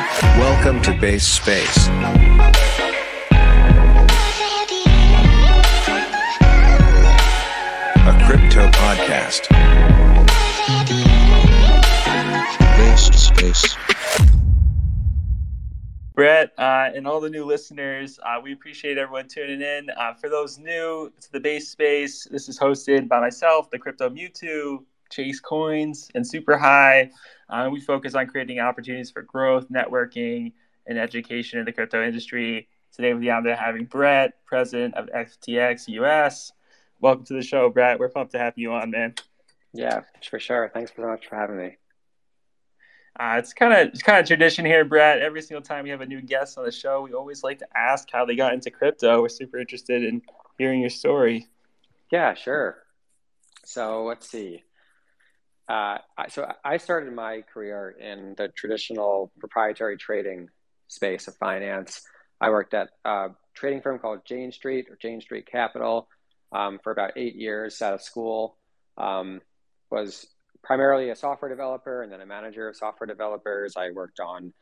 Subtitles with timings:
[0.00, 1.88] Welcome to Base Space.
[7.98, 9.50] A crypto podcast.
[12.78, 13.76] Base Space.
[16.14, 19.90] Brett, uh, and all the new listeners, uh, we appreciate everyone tuning in.
[19.94, 24.08] Uh, for those new to the base space, this is hosted by myself, the Crypto
[24.08, 27.10] Mewtwo, Chase Coins, and Super High.
[27.48, 30.52] Uh, we focus on creating opportunities for growth, networking,
[30.86, 32.68] and education in the crypto industry.
[32.92, 36.52] Today, we have having Brett, president of FTX US.
[37.00, 37.98] Welcome to the show, Brett.
[37.98, 39.14] We're pumped to have you on, man.
[39.72, 40.70] Yeah, for sure.
[40.72, 41.76] Thanks so much for having me.
[43.18, 45.20] Uh, it's kind of it's kind of tradition here, Brett.
[45.20, 47.66] Every single time we have a new guest on the show, we always like to
[47.76, 49.20] ask how they got into crypto.
[49.22, 50.22] We're super interested in
[50.58, 51.48] hearing your story.
[52.10, 52.78] Yeah, sure.
[53.64, 54.64] So let's see.
[55.70, 55.98] Uh,
[56.28, 60.48] so I started my career in the traditional proprietary trading
[60.88, 62.02] space of finance.
[62.40, 66.08] I worked at a trading firm called Jane Street or Jane Street Capital
[66.50, 68.56] um, for about eight years out of school.
[68.96, 69.42] Um,
[69.92, 70.26] was
[70.64, 73.74] primarily a software developer and then a manager of software developers.
[73.76, 74.52] I worked on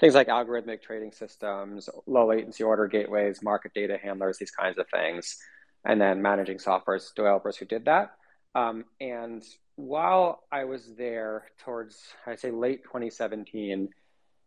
[0.00, 4.86] things like algorithmic trading systems, low latency order gateways, market data handlers, these kinds of
[4.88, 5.36] things,
[5.84, 8.12] and then managing software developers who did that.
[8.54, 9.44] Um, and
[9.76, 11.96] while I was there towards,
[12.26, 13.90] I'd say late 2017,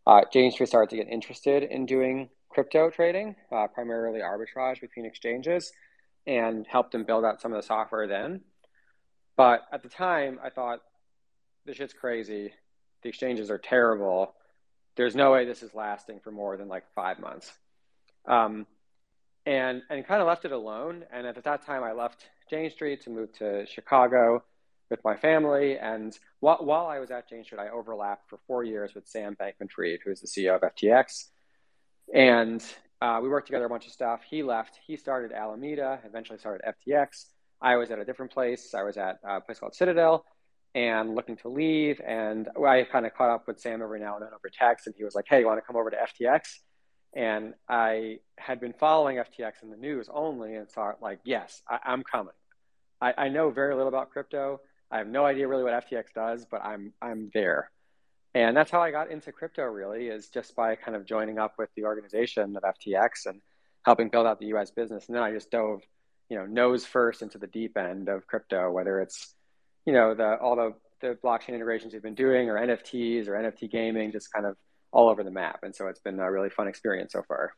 [0.06, 5.06] uh, Jane Street started to get interested in doing crypto trading, uh, primarily arbitrage between
[5.06, 5.72] exchanges,
[6.26, 8.42] and helped them build out some of the software then.
[9.38, 10.82] But at the time, I thought,
[11.66, 12.52] this shit's crazy.
[13.04, 14.34] The exchanges are terrible.
[14.96, 17.52] There's no way this is lasting for more than like five months.
[18.26, 18.66] Um,
[19.46, 21.06] and and kind of left it alone.
[21.12, 24.44] And at that time, I left Jane Street to move to Chicago
[24.90, 25.78] with my family.
[25.78, 29.36] And while, while I was at Jane Street, I overlapped for four years with Sam
[29.40, 31.26] Bankman Fried, who is the CEO of FTX.
[32.14, 32.64] And
[33.02, 34.22] uh, we worked together a bunch of stuff.
[34.30, 34.80] He left.
[34.86, 37.26] He started Alameda, eventually started FTX.
[37.62, 38.74] I was at a different place.
[38.74, 40.26] I was at a place called Citadel
[40.76, 42.02] and looking to leave.
[42.06, 44.88] And I kind of caught up with Sam every now and then over text.
[44.88, 46.42] And he was like, hey, you want to come over to FTX?
[47.16, 51.80] And I had been following FTX in the news only and thought, like, yes, I,
[51.86, 52.34] am coming.
[53.02, 54.62] I, I know very little about crypto.
[54.92, 57.72] I have no idea really what FTX does, but I'm I'm there.
[58.34, 61.56] And that's how I got into crypto really is just by kind of joining up
[61.58, 63.42] with the organization of FTX and
[63.84, 65.08] helping build out the US business.
[65.08, 65.82] And then I just dove,
[66.30, 69.34] you know, nose first into the deep end of crypto, whether it's,
[69.86, 73.72] you know, the all the the blockchain integrations we've been doing or NFTs or NFT
[73.72, 74.58] gaming, just kind of
[74.92, 75.60] all over the map.
[75.64, 77.54] And so it's been a really fun experience so far.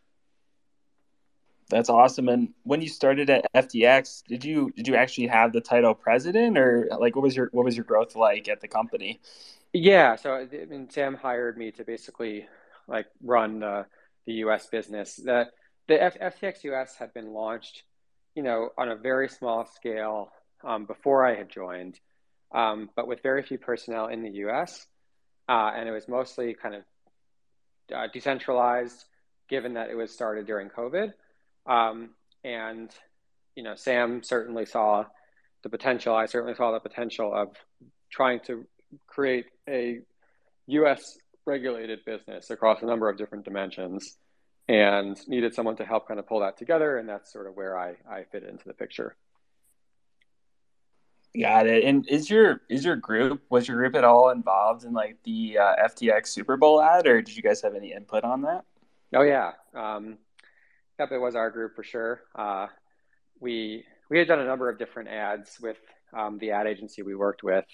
[1.71, 2.27] That's awesome.
[2.27, 6.57] And when you started at FTX, did you did you actually have the title president,
[6.57, 9.21] or like what was your what was your growth like at the company?
[9.73, 12.45] Yeah, so I mean, Sam hired me to basically
[12.87, 13.85] like run the
[14.25, 14.67] the U.S.
[14.67, 15.15] business.
[15.15, 15.47] The
[15.87, 17.83] the F- FTX US had been launched,
[18.35, 20.31] you know, on a very small scale
[20.65, 21.99] um, before I had joined,
[22.51, 24.87] um, but with very few personnel in the U.S.
[25.47, 26.83] Uh, and it was mostly kind of
[27.95, 29.05] uh, decentralized,
[29.49, 31.13] given that it was started during COVID.
[31.65, 32.11] Um,
[32.43, 32.89] and
[33.55, 35.05] you know, Sam certainly saw
[35.63, 36.15] the potential.
[36.15, 37.49] I certainly saw the potential of
[38.09, 38.65] trying to
[39.07, 39.99] create a
[40.67, 41.17] U.S.
[41.45, 44.17] regulated business across a number of different dimensions,
[44.67, 46.97] and needed someone to help kind of pull that together.
[46.97, 49.15] And that's sort of where I I fit into the picture.
[51.39, 51.85] Got it.
[51.85, 55.57] And is your is your group was your group at all involved in like the
[55.59, 58.65] uh, FTX Super Bowl ad, or did you guys have any input on that?
[59.13, 60.17] Oh yeah, um,
[61.01, 62.21] Yep, it was our group for sure.
[62.35, 62.67] Uh,
[63.39, 65.79] we we had done a number of different ads with
[66.15, 67.65] um, the ad agency we worked with,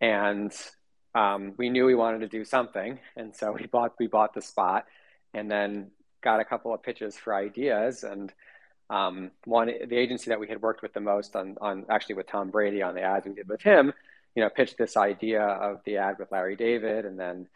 [0.00, 0.52] and
[1.14, 4.42] um, we knew we wanted to do something, and so we bought we bought the
[4.42, 4.84] spot,
[5.32, 5.92] and then
[6.24, 8.32] got a couple of pitches for ideas, and
[8.90, 12.26] um, one the agency that we had worked with the most on on actually with
[12.26, 13.92] Tom Brady on the ads we did with him,
[14.34, 17.46] you know, pitched this idea of the ad with Larry David, and then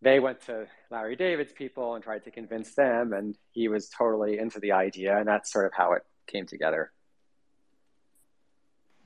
[0.00, 4.38] they went to Larry David's people and tried to convince them, and he was totally
[4.38, 6.92] into the idea, and that's sort of how it came together.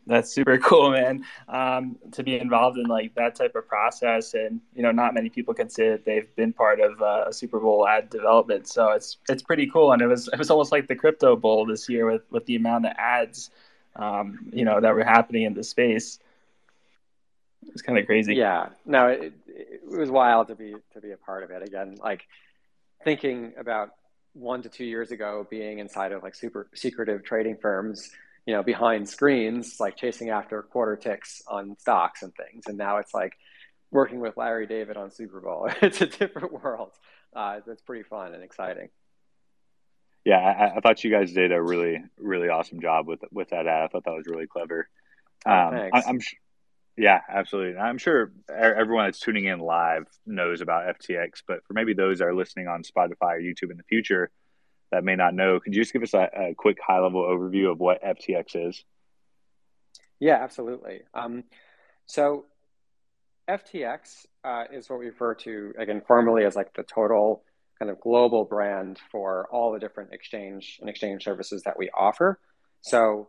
[0.06, 1.24] That's super cool, man.
[1.48, 5.28] Um, to be involved in like that type of process, and you know, not many
[5.28, 8.66] people can say that they've been part of uh, a Super Bowl ad development.
[8.66, 11.64] So it's it's pretty cool, and it was it was almost like the crypto bowl
[11.66, 13.50] this year with with the amount of ads,
[13.96, 16.18] um, you know, that were happening in the space.
[17.68, 18.34] It's kind of crazy.
[18.34, 21.96] Yeah, no, it, it was wild to be to be a part of it again.
[22.02, 22.24] Like
[23.04, 23.90] thinking about
[24.34, 28.10] one to two years ago, being inside of like super secretive trading firms,
[28.46, 32.98] you know, behind screens, like chasing after quarter ticks on stocks and things, and now
[32.98, 33.34] it's like
[33.90, 35.68] working with Larry David on Super Bowl.
[35.82, 36.90] it's a different world.
[37.34, 38.88] Uh, it's pretty fun and exciting.
[40.24, 43.66] Yeah, I, I, thought you guys did a really, really awesome job with with that
[43.66, 43.84] ad.
[43.84, 44.88] I thought that was really clever.
[45.44, 46.20] Oh, um, oh, I, am
[46.96, 47.78] yeah, absolutely.
[47.78, 52.26] I'm sure everyone that's tuning in live knows about FTX, but for maybe those that
[52.26, 54.30] are listening on Spotify or YouTube in the future
[54.90, 57.70] that may not know, could you just give us a, a quick high level overview
[57.70, 58.84] of what FTX is?
[60.20, 61.00] Yeah, absolutely.
[61.14, 61.44] Um,
[62.06, 62.44] so
[63.48, 67.42] FTX uh, is what we refer to again formally as like the total
[67.78, 72.38] kind of global brand for all the different exchange and exchange services that we offer.
[72.82, 73.28] So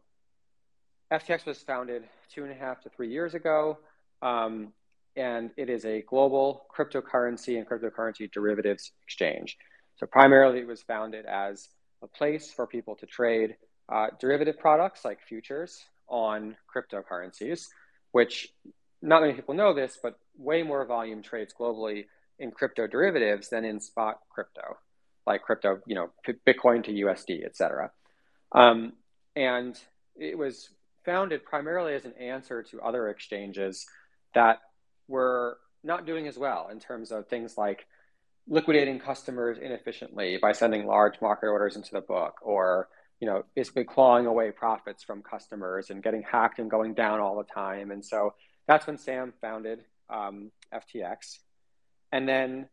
[1.13, 3.77] FTX was founded two and a half to three years ago,
[4.23, 4.73] um,
[5.15, 9.57] and it is a global cryptocurrency and cryptocurrency derivatives exchange.
[9.97, 11.69] So primarily, it was founded as
[12.01, 13.55] a place for people to trade
[13.89, 17.67] uh, derivative products like futures on cryptocurrencies,
[18.11, 18.51] which
[19.03, 22.05] not many people know this, but way more volume trades globally
[22.39, 24.77] in crypto derivatives than in spot crypto,
[25.27, 26.09] like crypto, you know,
[26.47, 27.91] Bitcoin to USD, et cetera.
[28.51, 28.93] Um,
[29.35, 29.79] and
[30.15, 30.69] it was
[31.05, 33.85] founded primarily as an answer to other exchanges
[34.33, 34.59] that
[35.07, 37.85] were not doing as well in terms of things like
[38.47, 42.89] liquidating customers inefficiently by sending large market orders into the book or
[43.19, 47.37] you know basically clawing away profits from customers and getting hacked and going down all
[47.37, 47.91] the time.
[47.91, 48.33] And so
[48.67, 51.39] that's when sam founded um, ftx
[52.11, 52.67] and then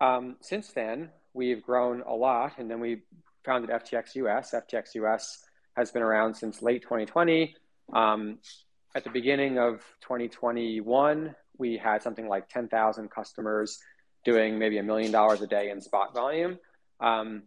[0.00, 2.58] um, since then we've grown a lot.
[2.58, 3.02] And then we
[3.44, 5.38] founded ftx us ftx us
[5.76, 7.54] has been around since late 2020
[7.92, 8.38] um,
[8.94, 13.78] at the beginning of 2021, we had something like 10,000 customers
[14.24, 16.58] doing maybe a million dollars a day in spot volume.
[17.00, 17.44] Um,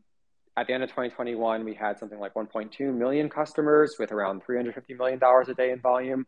[0.57, 4.97] at the end of 2021, we had something like 1.2 million customers with around $350
[4.97, 6.25] million a day in volume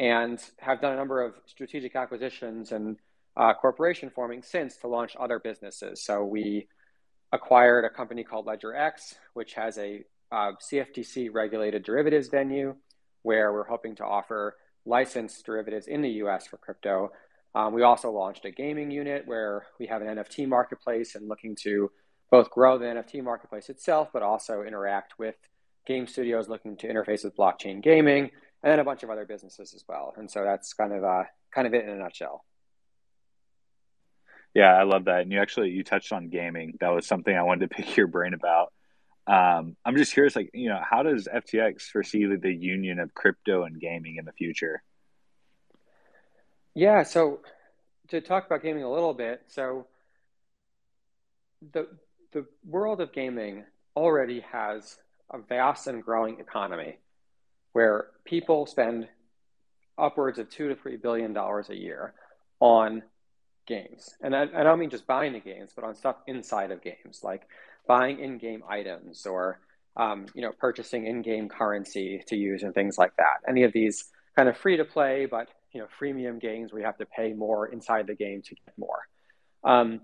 [0.00, 2.96] and have done a number of strategic acquisitions and
[3.36, 6.04] uh, corporation forming since to launch other businesses.
[6.04, 6.68] So we
[7.32, 12.76] acquired a company called Ledger X, which has a uh, CFTC regulated derivatives venue
[13.28, 17.12] where we're hoping to offer licensed derivatives in the US for crypto.
[17.54, 21.54] Um, we also launched a gaming unit where we have an NFT marketplace and looking
[21.56, 21.90] to
[22.30, 25.34] both grow the NFT marketplace itself, but also interact with
[25.86, 28.30] game studios looking to interface with blockchain gaming,
[28.62, 30.14] and then a bunch of other businesses as well.
[30.16, 32.46] And so that's kind of uh, kind of it in a nutshell.
[34.54, 35.20] Yeah, I love that.
[35.20, 36.78] And you actually you touched on gaming.
[36.80, 38.72] That was something I wanted to pick your brain about.
[39.28, 43.64] Um, I'm just curious, like, you know, how does FTX foresee the union of crypto
[43.64, 44.82] and gaming in the future?
[46.74, 47.40] Yeah, so
[48.08, 49.86] to talk about gaming a little bit, so
[51.72, 51.88] the
[52.32, 53.64] the world of gaming
[53.96, 54.96] already has
[55.30, 56.98] a vast and growing economy
[57.72, 59.08] where people spend
[59.98, 62.14] upwards of two to three billion dollars a year
[62.60, 63.02] on
[63.66, 64.14] games.
[64.22, 67.20] And I, I don't mean just buying the games, but on stuff inside of games,
[67.22, 67.42] like
[67.88, 69.58] buying in-game items or
[69.96, 73.38] um, you know purchasing in-game currency to use and things like that.
[73.48, 74.04] Any of these
[74.36, 77.32] kind of free to play, but you know freemium games where you have to pay
[77.32, 79.00] more inside the game to get more.
[79.64, 80.02] Um,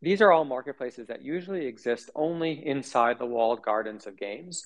[0.00, 4.64] these are all marketplaces that usually exist only inside the walled gardens of games.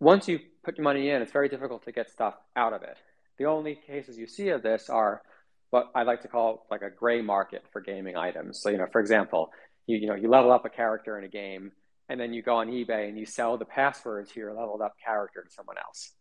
[0.00, 2.98] Once you put your money in, it's very difficult to get stuff out of it.
[3.38, 5.22] The only cases you see of this are
[5.70, 8.60] what I like to call like a gray market for gaming items.
[8.60, 9.50] So, you know, for example,
[9.86, 11.72] you, you know, you level up a character in a game
[12.08, 14.94] and then you go on eBay and you sell the password to your leveled up
[15.04, 16.12] character to someone else.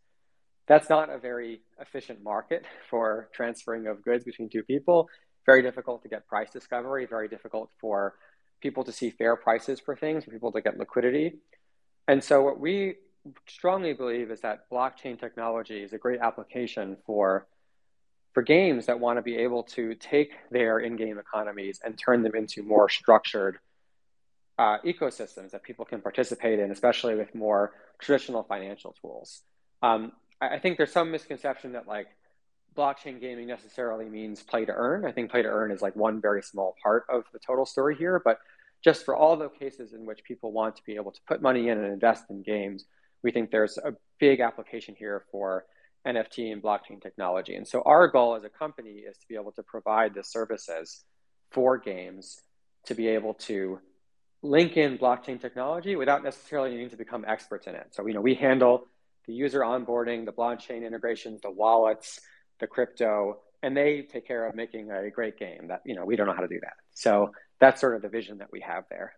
[0.67, 5.09] That's not a very efficient market for transferring of goods between two people.
[5.45, 8.15] Very difficult to get price discovery, very difficult for
[8.61, 11.35] people to see fair prices for things, for people to get liquidity.
[12.07, 12.95] And so, what we
[13.47, 17.47] strongly believe is that blockchain technology is a great application for
[18.33, 22.35] for games that want to be able to take their in-game economies and turn them
[22.35, 23.59] into more structured
[24.57, 29.41] uh, ecosystems that people can participate in, especially with more traditional financial tools.
[29.81, 32.07] Um, I, I think there's some misconception that like
[32.75, 35.05] blockchain gaming necessarily means play to earn.
[35.05, 37.95] I think play to earn is like one very small part of the total story
[37.95, 38.39] here, but
[38.83, 41.69] just for all the cases in which people want to be able to put money
[41.69, 42.85] in and invest in games,
[43.23, 45.65] we think there's a big application here for
[46.05, 47.55] NFT and blockchain technology.
[47.55, 51.03] And so our goal as a company is to be able to provide the services
[51.51, 52.41] for games
[52.85, 53.79] to be able to
[54.41, 57.87] link in blockchain technology without necessarily needing to become experts in it.
[57.91, 58.87] So, you know, we handle
[59.27, 62.19] the user onboarding, the blockchain integrations, the wallets,
[62.59, 66.15] the crypto, and they take care of making a great game that, you know, we
[66.15, 66.73] don't know how to do that.
[66.93, 69.13] So that's sort of the vision that we have there.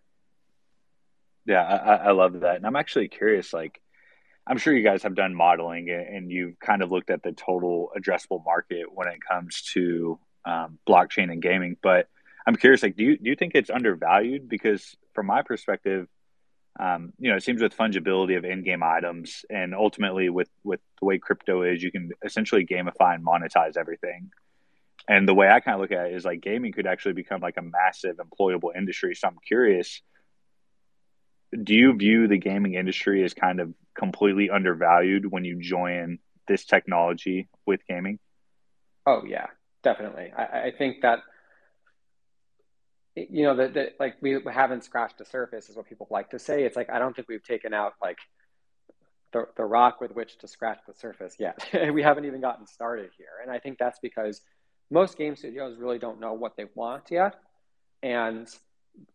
[1.44, 2.56] Yeah, I, I love that.
[2.56, 3.80] And I'm actually curious, like,
[4.46, 7.90] I'm sure you guys have done modeling and you've kind of looked at the total
[7.98, 11.76] addressable market when it comes to um, blockchain and gaming.
[11.82, 12.08] But
[12.48, 14.48] I'm curious, like, do you do you think it's undervalued?
[14.48, 16.08] Because from my perspective,
[16.80, 21.04] um, you know, it seems with fungibility of in-game items, and ultimately with with the
[21.04, 24.30] way crypto is, you can essentially gamify and monetize everything.
[25.06, 27.42] And the way I kind of look at it is like gaming could actually become
[27.42, 29.14] like a massive employable industry.
[29.14, 30.00] So I'm curious,
[31.62, 36.64] do you view the gaming industry as kind of completely undervalued when you join this
[36.64, 38.18] technology with gaming?
[39.04, 39.48] Oh yeah,
[39.82, 40.32] definitely.
[40.34, 41.18] I, I think that
[43.30, 46.64] you know that like we haven't scratched the surface is what people like to say.
[46.64, 48.18] It's like I don't think we've taken out like
[49.32, 51.58] the, the rock with which to scratch the surface yet.
[51.92, 53.26] we haven't even gotten started here.
[53.42, 54.40] And I think that's because
[54.90, 57.34] most game studios really don't know what they want yet.
[58.02, 58.48] And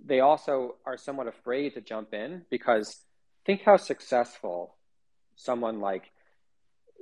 [0.04, 3.02] they also are somewhat afraid to jump in because
[3.46, 4.76] think how successful
[5.36, 6.12] someone like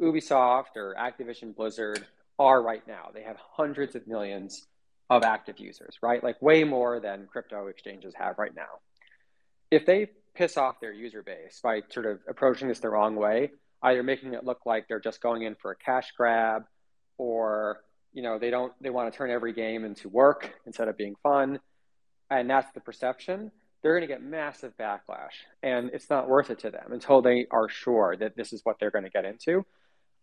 [0.02, 2.06] Ubisoft or Activision Blizzard
[2.40, 3.10] are right now.
[3.14, 4.66] They have hundreds of millions
[5.12, 6.24] of active users, right?
[6.24, 8.80] Like way more than crypto exchanges have right now.
[9.70, 13.52] If they piss off their user base by sort of approaching this the wrong way,
[13.84, 16.64] either making it look like they're just going in for a cash grab
[17.18, 17.82] or
[18.14, 21.16] you know they don't they want to turn every game into work instead of being
[21.22, 21.60] fun
[22.30, 23.52] and that's the perception
[23.82, 27.48] they're going to get massive backlash and it's not worth it to them until they
[27.52, 29.66] are sure that this is what they're going to get into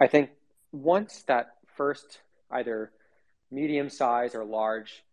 [0.01, 0.31] i think
[0.73, 2.91] once that first either
[3.51, 5.05] medium size or large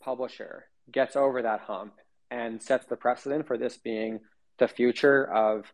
[0.00, 1.94] publisher gets over that hump
[2.30, 4.20] and sets the precedent for this being
[4.58, 5.72] the future of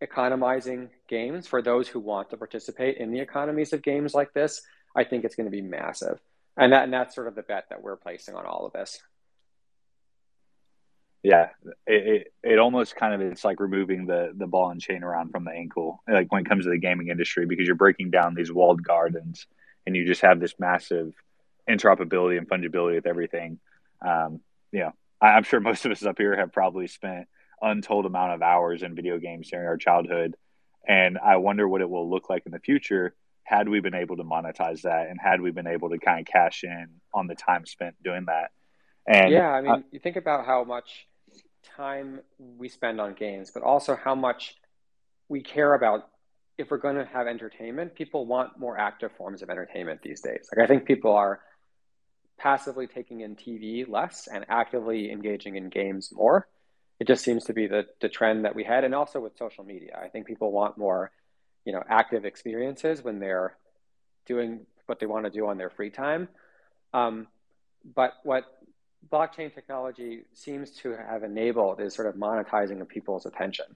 [0.00, 4.62] economizing games for those who want to participate in the economies of games like this
[4.96, 6.20] I think it's going to be massive.
[6.56, 9.00] And that and that's sort of the bet that we're placing on all of this.
[11.22, 11.48] Yeah,
[11.86, 15.30] it, it, it almost kind of it's like removing the the ball and chain around
[15.30, 18.34] from the ankle, like when it comes to the gaming industry, because you're breaking down
[18.34, 19.46] these walled gardens,
[19.88, 21.14] and you just have this massive
[21.66, 23.58] interoperability and fungibility with everything.
[24.06, 24.40] Um,
[24.70, 27.26] you know, I, I'm sure most of us up here have probably spent
[27.62, 30.36] untold amount of hours in video games during our childhood,
[30.86, 33.14] and I wonder what it will look like in the future
[33.44, 36.26] had we been able to monetize that and had we been able to kind of
[36.26, 38.50] cash in on the time spent doing that
[39.06, 41.08] and yeah i mean uh, you think about how much
[41.74, 42.20] time
[42.58, 44.54] we spend on games but also how much
[45.30, 46.10] we care about
[46.58, 50.48] if we're going to have entertainment people want more active forms of entertainment these days.
[50.54, 51.40] Like i think people are
[52.36, 56.46] passively taking in tv less and actively engaging in games more.
[57.00, 59.62] It just seems to be the, the trend that we had and also with social
[59.62, 59.96] media.
[60.04, 61.12] I think people want more
[61.64, 63.56] you know active experiences when they're
[64.26, 66.28] doing what they want to do on their free time.
[66.92, 67.28] Um,
[67.94, 68.44] but what
[69.10, 73.66] blockchain technology seems to have enabled is sort of monetizing of people's attention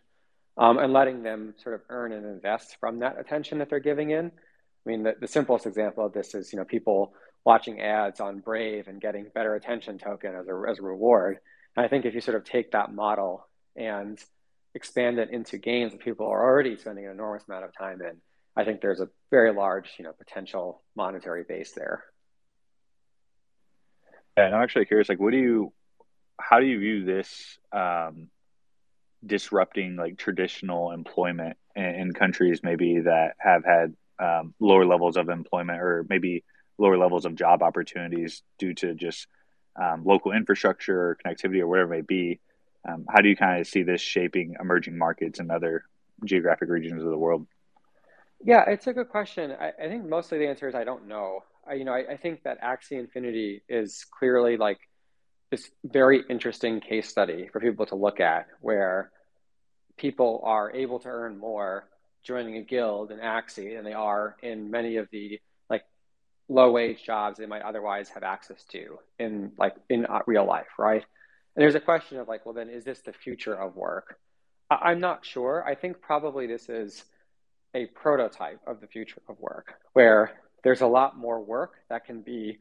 [0.56, 4.10] um, and letting them sort of earn and invest from that attention that they're giving
[4.10, 4.26] in.
[4.26, 8.40] I mean, the, the simplest example of this is you know people watching ads on
[8.40, 11.38] Brave and getting better attention token as a as a reward.
[11.76, 14.18] And I think if you sort of take that model and
[14.74, 18.20] expand it into games that people are already spending an enormous amount of time in,
[18.56, 22.04] I think there's a very large, you know, potential monetary base there.
[24.36, 25.72] And I'm actually curious, like, what do you,
[26.38, 28.28] how do you view this um,
[29.24, 35.28] disrupting like traditional employment in, in, countries maybe that have had um, lower levels of
[35.28, 36.44] employment or maybe
[36.78, 39.26] lower levels of job opportunities due to just
[39.80, 42.40] um, local infrastructure or connectivity or whatever it may be?
[42.88, 45.84] Um, how do you kind of see this shaping emerging markets and other
[46.24, 47.46] geographic regions of the world?
[48.44, 49.52] Yeah, it's a good question.
[49.52, 51.44] I, I think mostly the answer is I don't know.
[51.66, 54.80] I, you know, I, I think that Axie Infinity is clearly like
[55.52, 59.12] this very interesting case study for people to look at, where
[59.98, 61.86] people are able to earn more
[62.24, 65.84] joining a guild in Axie than they are in many of the like
[66.48, 70.78] low wage jobs they might otherwise have access to in like in uh, real life,
[70.78, 71.04] right?
[71.54, 74.16] And there's a question of like, well, then is this the future of work?
[74.70, 75.62] I'm not sure.
[75.66, 77.04] I think probably this is
[77.74, 80.32] a prototype of the future of work where
[80.64, 82.58] there's a lot more work that can be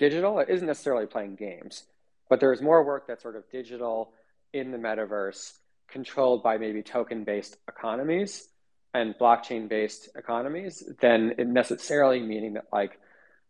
[0.00, 0.40] digital.
[0.40, 1.84] It isn't necessarily playing games,
[2.28, 4.12] but there's more work that's sort of digital
[4.52, 5.52] in the metaverse,
[5.88, 8.48] controlled by maybe token based economies
[8.92, 12.98] and blockchain based economies than it necessarily meaning that like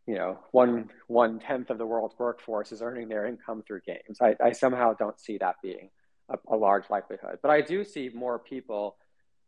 [0.06, 4.18] you know one one tenth of the world's workforce is earning their income through games.
[4.20, 5.88] I, I somehow don't see that being
[6.28, 8.96] a, a, large likelihood, but I do see more people.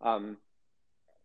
[0.01, 0.39] Um,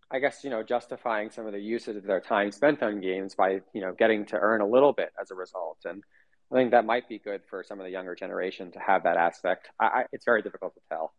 [0.09, 3.35] I guess you know justifying some of the uses of their time spent on games
[3.35, 6.03] by you know getting to earn a little bit as a result, and
[6.51, 9.17] I think that might be good for some of the younger generation to have that
[9.17, 9.69] aspect.
[9.79, 11.13] I, I, it's very difficult to tell.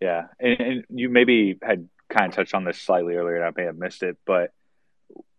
[0.00, 3.50] Yeah, and, and you maybe had kind of touched on this slightly earlier, and I
[3.54, 4.52] may have missed it, but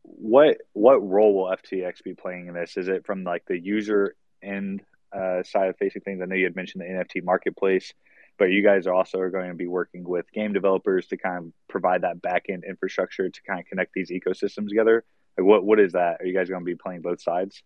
[0.04, 2.76] what what role will FTX be playing in this?
[2.78, 4.82] Is it from like the user end
[5.16, 6.22] uh, side of facing things?
[6.22, 7.94] I know you had mentioned the NFT marketplace,
[8.42, 11.52] but you guys are also going to be working with game developers to kind of
[11.70, 15.04] provide that back end infrastructure to kind of connect these ecosystems together.
[15.38, 16.20] Like what what is that?
[16.20, 17.62] Are you guys going to be playing both sides?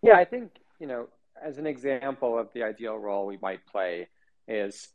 [0.00, 1.08] Yeah, I think you know,
[1.44, 4.08] as an example of the ideal role we might play
[4.46, 4.88] is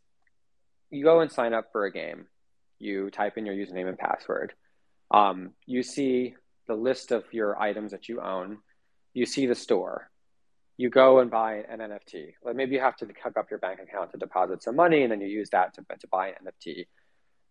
[0.90, 2.26] you go and sign up for a game.
[2.80, 4.54] You type in your username and password.
[5.12, 6.34] Um, you see
[6.68, 8.58] the list of your items that you own.
[9.14, 10.10] You see the store.
[10.78, 12.34] You go and buy an NFT.
[12.44, 15.12] Like maybe you have to hook up your bank account to deposit some money, and
[15.12, 16.88] then you use that to, to buy an NFT.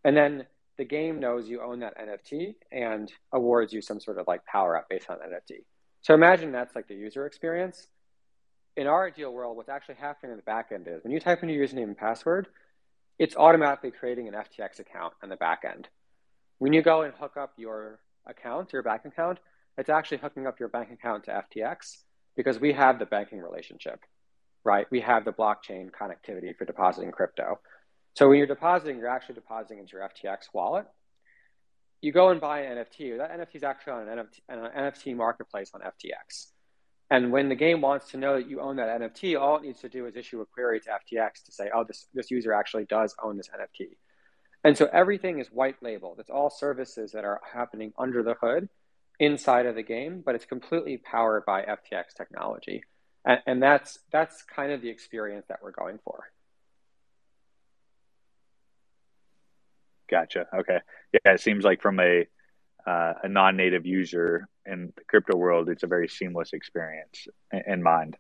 [0.05, 0.47] And then
[0.79, 4.77] the game knows you own that NFT and awards you some sort of like power
[4.77, 5.65] up based on NFT.
[6.01, 7.87] So imagine that's like the user experience.
[8.77, 11.49] In our ideal world, what's actually happening in the backend is when you type in
[11.49, 12.49] your username and password,
[13.19, 15.85] it's automatically creating an FTX account on the backend.
[16.59, 19.39] When you go and hook up your account, your bank account,
[19.77, 21.99] it's actually hooking up your bank account to FTX
[22.37, 24.01] because we have the banking relationship,
[24.65, 24.87] right?
[24.91, 27.61] We have the blockchain connectivity for depositing crypto.
[28.15, 30.87] So when you're depositing, you're actually depositing into your FTX wallet.
[32.01, 33.19] You go and buy an NFT.
[33.19, 36.49] That NFT is actually on an NFT, an NFT marketplace on FTX.
[37.11, 39.81] And when the game wants to know that you own that NFT, all it needs
[39.81, 42.87] to do is issue a query to FTX to say, oh, this, this user actually
[42.87, 43.91] does own this NFT.
[44.65, 46.21] And so everything is white labeled.
[46.21, 48.69] It's all services that are happening under the hood
[49.19, 52.83] inside of the game, but it's completely powered by FTX technology.
[53.25, 56.25] And, and that's, that's kind of the experience that we're going for.
[60.11, 60.47] Gotcha.
[60.55, 60.79] Okay.
[61.13, 62.27] Yeah, it seems like from a
[62.87, 67.83] uh, a non-native user in the crypto world, it's a very seamless experience in, in
[67.83, 68.17] mind.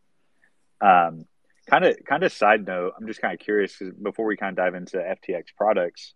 [0.81, 1.27] Um,
[1.69, 4.65] kind of, kind of side note, I'm just kind of curious before we kind of
[4.65, 6.15] dive into FTX products.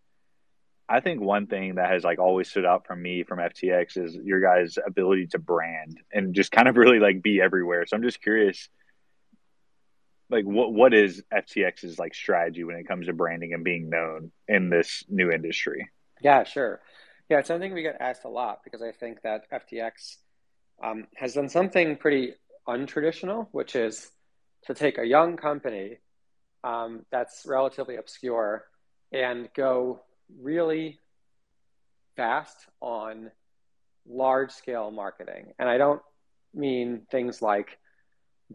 [0.89, 4.15] I think one thing that has like always stood out for me from FTX is
[4.15, 7.85] your guys' ability to brand and just kind of really like be everywhere.
[7.87, 8.69] So I'm just curious
[10.29, 14.33] like what what is FTX's like strategy when it comes to branding and being known
[14.49, 15.89] in this new industry?
[16.21, 16.81] Yeah, sure.
[17.29, 20.17] Yeah, it's something we get asked a lot because I think that FTX
[20.83, 22.35] um, has done something pretty
[22.69, 24.11] untraditional, which is
[24.67, 25.99] to take a young company
[26.63, 28.65] um, that's relatively obscure
[29.13, 30.01] and go
[30.41, 30.99] really
[32.17, 33.31] fast on
[34.09, 35.53] large scale marketing.
[35.59, 36.03] And I don't
[36.55, 37.79] mean things like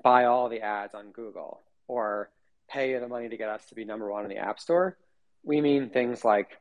[0.03, 2.29] buy all the ads on Google or
[2.69, 4.97] pay the money to get us to be number one in the App Store.
[5.43, 6.57] We mean things like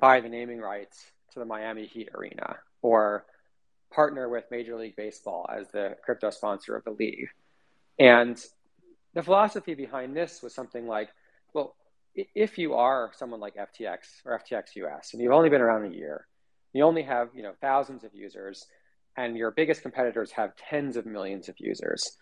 [0.00, 3.24] buy the naming rights to the Miami Heat Arena or
[3.92, 7.28] partner with Major League Baseball as the crypto sponsor of the league.
[7.98, 8.40] And
[9.14, 11.08] the philosophy behind this was something like,
[11.52, 11.74] well,
[12.14, 15.94] if you are someone like FTX or FTX US and you've only been around a
[15.94, 16.26] year,
[16.72, 18.66] you only have you know thousands of users,
[19.16, 22.16] and your biggest competitors have tens of millions of users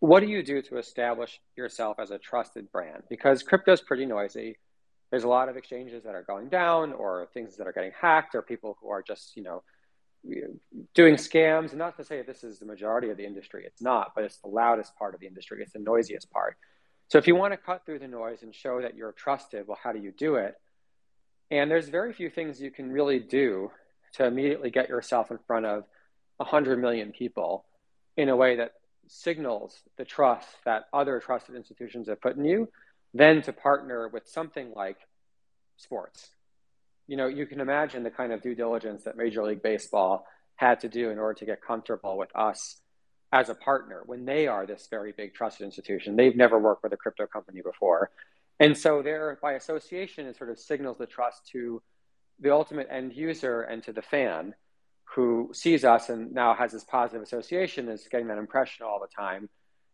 [0.00, 3.02] what do you do to establish yourself as a trusted brand?
[3.08, 4.58] Because crypto is pretty noisy.
[5.10, 8.34] There's a lot of exchanges that are going down, or things that are getting hacked,
[8.34, 9.62] or people who are just, you know,
[10.94, 11.70] doing scams.
[11.70, 14.38] And not to say this is the majority of the industry, it's not, but it's
[14.38, 15.62] the loudest part of the industry.
[15.62, 16.56] It's the noisiest part.
[17.10, 19.78] So if you want to cut through the noise and show that you're trusted, well,
[19.82, 20.54] how do you do it?
[21.50, 23.72] And there's very few things you can really do
[24.14, 25.82] to immediately get yourself in front of
[26.36, 27.64] 100 million people
[28.16, 28.74] in a way that
[29.08, 32.68] signals the trust that other trusted institutions have put in you,
[33.12, 34.98] then to partner with something like
[35.78, 36.28] sports.
[37.08, 40.78] You know, you can imagine the kind of due diligence that Major League Baseball had
[40.80, 42.80] to do in order to get comfortable with us
[43.32, 46.16] as a partner when they are this very big trusted institution.
[46.16, 48.10] They've never worked with a crypto company before.
[48.58, 51.82] And so there by association it sort of signals the trust to
[52.40, 54.54] the ultimate end user and to the fan
[55.14, 59.08] who sees us and now has this positive association is getting that impression all the
[59.14, 59.48] time.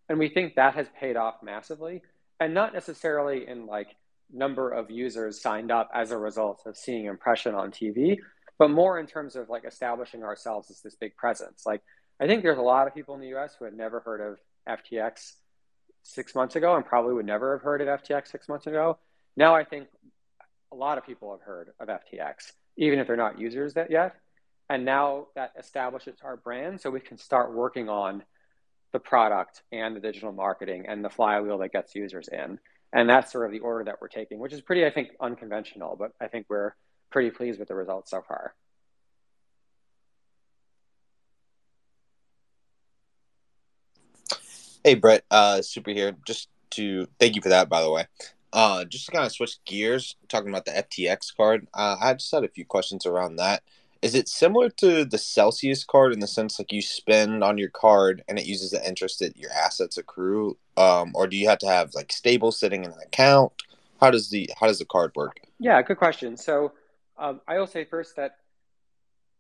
[0.09, 2.03] And we think that has paid off massively
[2.39, 3.97] and not necessarily in like
[4.33, 8.19] number of users signed up as a result of seeing impression on TV,
[8.59, 11.65] but more in terms of like establishing ourselves as this big presence.
[11.65, 11.83] Like
[12.21, 14.39] I think there's a lot of people in the US who had never heard of
[14.69, 15.33] FTX
[16.03, 18.99] six months ago and probably would never have heard of FTX six months ago.
[19.37, 19.89] Now I think
[20.73, 24.17] a lot of people have heard of FTX, even if they're not users that yet.
[24.69, 28.25] And now that establishes our brand, so we can start working on
[28.93, 32.59] the product and the digital marketing and the flywheel that gets users in.
[32.93, 35.97] And that's sort of the order that we're taking, which is pretty, I think, unconventional,
[35.97, 36.73] but I think we're
[37.11, 38.55] pretty pleased with the results so far.
[44.87, 46.17] Hey, Brett, uh, super here.
[46.25, 48.07] Just to thank you for that, by the way.
[48.53, 52.31] Uh, just to kind of switch gears, talking about the FTX card, uh, I just
[52.31, 53.65] had a few questions around that
[54.01, 57.71] is it similar to the Celsius card in the sense like you spend on your
[57.71, 61.59] card and it uses the interest that your assets accrue, um, or do you have
[61.59, 63.51] to have like stable sitting in an account?
[64.01, 65.41] How does the how does the card work?
[65.59, 66.37] Yeah, good question.
[66.37, 66.75] So
[67.19, 68.37] um, I will say first that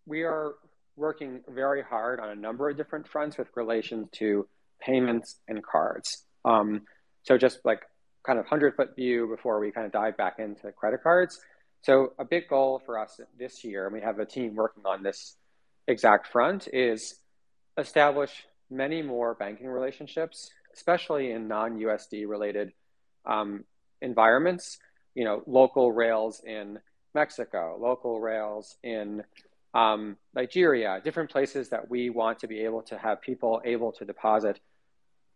[0.06, 0.54] we are
[0.96, 4.48] working very hard on a number of different fronts with relation to
[4.80, 6.24] payments and cards.
[6.44, 6.82] Um,
[7.22, 7.82] so just like
[8.24, 11.40] kind of hundred foot view before we kind of dive back into credit cards.
[11.82, 15.02] So a big goal for us this year, and we have a team working on
[15.02, 15.36] this
[15.86, 17.20] exact front, is
[17.78, 22.72] establish many more banking relationships, especially in non-USD related
[23.24, 23.64] um,
[24.02, 24.78] environments.
[25.14, 26.78] You know, local rails in
[27.14, 29.22] Mexico, local rails in
[29.76, 34.06] um, Nigeria, different places that we want to be able to have people able to
[34.06, 34.58] deposit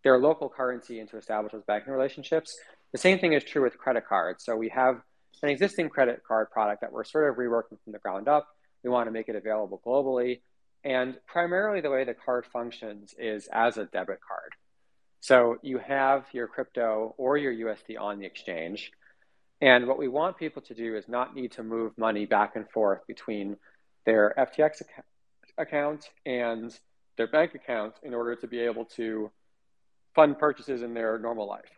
[0.02, 2.56] their local currency into to establish those banking relationships.
[2.92, 4.42] The same thing is true with credit cards.
[4.42, 5.02] So we have
[5.42, 8.48] an existing credit card product that we're sort of reworking from the ground up.
[8.82, 10.40] We want to make it available globally.
[10.84, 14.54] And primarily, the way the card functions is as a debit card.
[15.20, 18.90] So you have your crypto or your USD on the exchange.
[19.60, 22.66] And what we want people to do is not need to move money back and
[22.70, 23.58] forth between
[24.06, 24.82] their FTX
[25.58, 26.78] account and
[27.16, 29.30] their bank account in order to be able to
[30.14, 31.70] fund purchases in their normal life.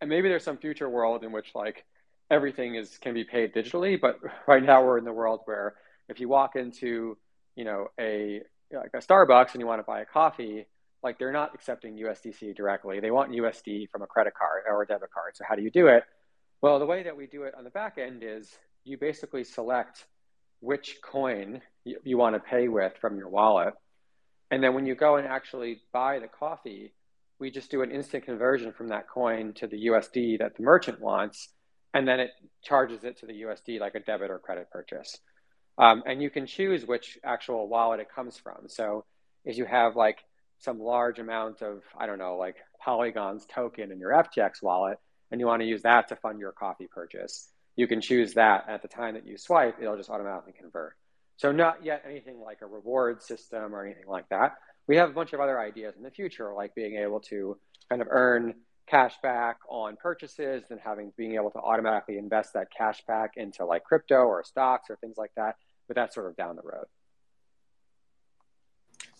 [0.00, 1.84] And maybe there's some future world in which like
[2.30, 5.74] everything is can be paid digitally, but right now we're in the world where
[6.08, 7.16] if you walk into,
[7.56, 10.66] you know, a like a Starbucks and you want to buy a coffee,
[11.02, 13.00] like they're not accepting USDC directly.
[13.00, 15.36] They want USD from a credit card or a debit card.
[15.36, 16.04] So how do you do it?
[16.60, 20.06] Well, the way that we do it on the back end is you basically select
[20.60, 23.74] which coin you, you want to pay with from your wallet.
[24.50, 26.94] And then when you go and actually buy the coffee,
[27.38, 31.00] we just do an instant conversion from that coin to the USD that the merchant
[31.00, 31.50] wants
[31.94, 32.30] and then it
[32.62, 35.18] charges it to the USD like a debit or credit purchase.
[35.78, 38.68] Um, and you can choose which actual wallet it comes from.
[38.68, 39.04] So
[39.44, 40.18] if you have like
[40.58, 44.98] some large amount of, I don't know, like Polygon's token in your FTX wallet,
[45.30, 48.64] and you want to use that to fund your coffee purchase, you can choose that
[48.68, 50.94] at the time that you swipe, it'll just automatically convert.
[51.36, 54.56] So not yet anything like a reward system or anything like that.
[54.88, 57.56] We have a bunch of other ideas in the future, like being able to
[57.88, 58.54] kind of earn
[58.88, 63.64] cash back on purchases and having being able to automatically invest that cash back into
[63.64, 66.86] like crypto or stocks or things like that but that's sort of down the road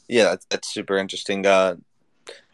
[0.08, 1.76] yeah that's, that's super interesting uh,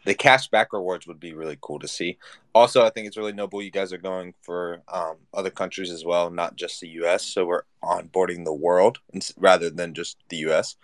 [0.05, 2.17] the cash back rewards would be really cool to see
[2.53, 6.05] also i think it's really noble you guys are going for um, other countries as
[6.05, 8.99] well not just the us so we're onboarding the world
[9.37, 10.75] rather than just the us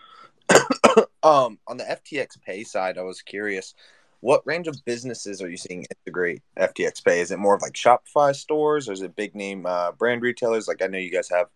[1.24, 3.74] um, on the ftx pay side i was curious
[4.22, 7.22] what range of businesses are you seeing integrate FTX Pay?
[7.22, 10.68] Is it more of like Shopify stores, or is it big name uh, brand retailers?
[10.68, 11.48] Like I know you guys have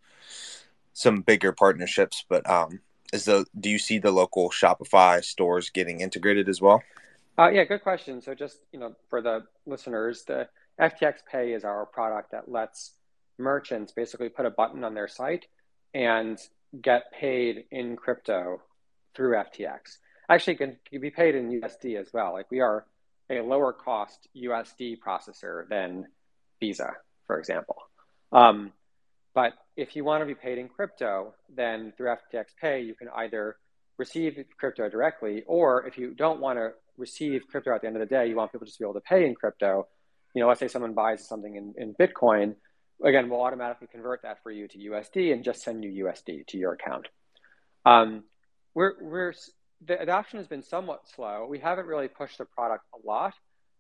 [0.94, 2.80] some bigger partnerships, but um,
[3.14, 6.82] is the do you see the local Shopify stores getting integrated as well?
[7.38, 8.22] Uh, yeah, good question.
[8.22, 10.48] So just you know, for the listeners, the
[10.80, 12.94] FTX Pay is our product that lets
[13.38, 15.46] merchants basically put a button on their site
[15.94, 16.40] and
[16.82, 18.62] get paid in crypto
[19.16, 19.98] through FTX
[20.30, 22.34] actually can, can be paid in USD as well.
[22.34, 22.86] Like we are
[23.30, 26.06] a lower cost USD processor than
[26.60, 26.94] Visa,
[27.28, 27.76] for example.
[28.32, 28.72] Um,
[29.34, 33.10] but if you want to be paid in crypto, then through FTX Pay, you can
[33.16, 33.58] either
[33.98, 38.02] receive crypto directly, or if you don't want to receive crypto at the end of
[38.02, 39.88] the day, you want people just to be able to pay in crypto.
[40.34, 42.56] You know, let's say someone buys something in, in Bitcoin,
[43.04, 46.58] again, we'll automatically convert that for you to USD and just send you USD to
[46.58, 47.08] your account.
[47.86, 48.24] Um,
[48.74, 49.34] we're, we're
[49.86, 51.48] the adoption has been somewhat slow.
[51.50, 53.34] We haven't really pushed the product a lot.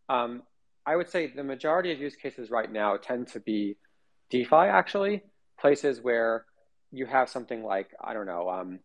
[0.09, 0.43] Um,
[0.85, 3.77] I would say the majority of use cases right now tend to be
[4.29, 5.23] DeFi, actually,
[5.59, 6.45] places where
[6.91, 8.79] you have something like, I don't know, um,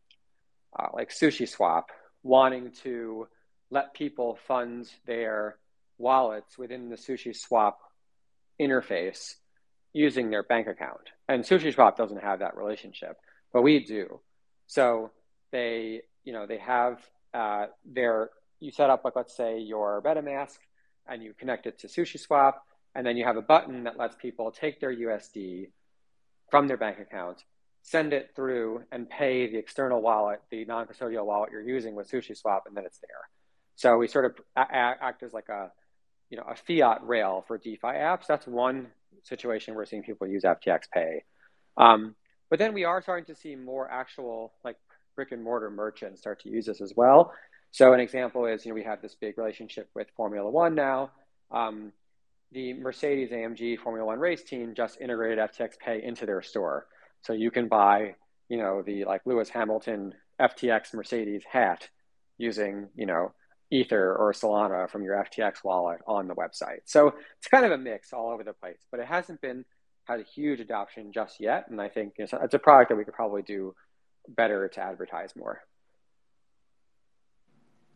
[0.79, 1.91] uh, like Sushi Swap
[2.23, 3.29] wanting to
[3.71, 5.57] let people fund their
[5.99, 7.79] wallets within the Sushi Swap
[8.61, 9.35] interface
[9.93, 11.11] using their bank account.
[11.29, 13.17] And Sushi Swap doesn't have that relationship,
[13.53, 14.21] but we do.
[14.67, 15.11] So
[15.51, 16.99] they you know, they have
[17.35, 18.31] uh, their,
[18.61, 20.59] you set up like, let's say your MetaMask
[21.09, 22.65] and you connect it to Sushi Swap.
[22.95, 25.71] And then you have a button that lets people take their USD
[26.51, 27.45] from their bank account,
[27.83, 32.61] send it through and pay the external wallet, the non-custodial wallet you're using with SushiSwap,
[32.67, 33.29] and then it's there.
[33.77, 35.71] So we sort of act as like a,
[36.29, 38.27] you know, a fiat rail for DeFi apps.
[38.27, 38.89] That's one
[39.23, 41.25] situation we're seeing people use FTX Pay.
[41.77, 42.15] Um,
[42.51, 44.77] but then we are starting to see more actual like
[45.17, 47.33] brick and mortar merchants start to use this as well.
[47.71, 51.13] So an example is, you know, we have this big relationship with Formula One now.
[51.51, 51.93] Um,
[52.53, 56.87] the Mercedes AMG Formula One race team just integrated FTX Pay into their store.
[57.23, 58.15] So you can buy
[58.51, 61.89] you know, the like Lewis Hamilton FTX Mercedes hat
[62.37, 63.33] using, you know,
[63.71, 66.81] Ether or Solana from your FTX wallet on the website.
[66.85, 69.65] So it's kind of a mix all over the place, but it hasn't been
[70.05, 71.67] had a huge adoption just yet.
[71.71, 73.75] And I think it's a product that we could probably do
[74.29, 75.61] better to advertise more.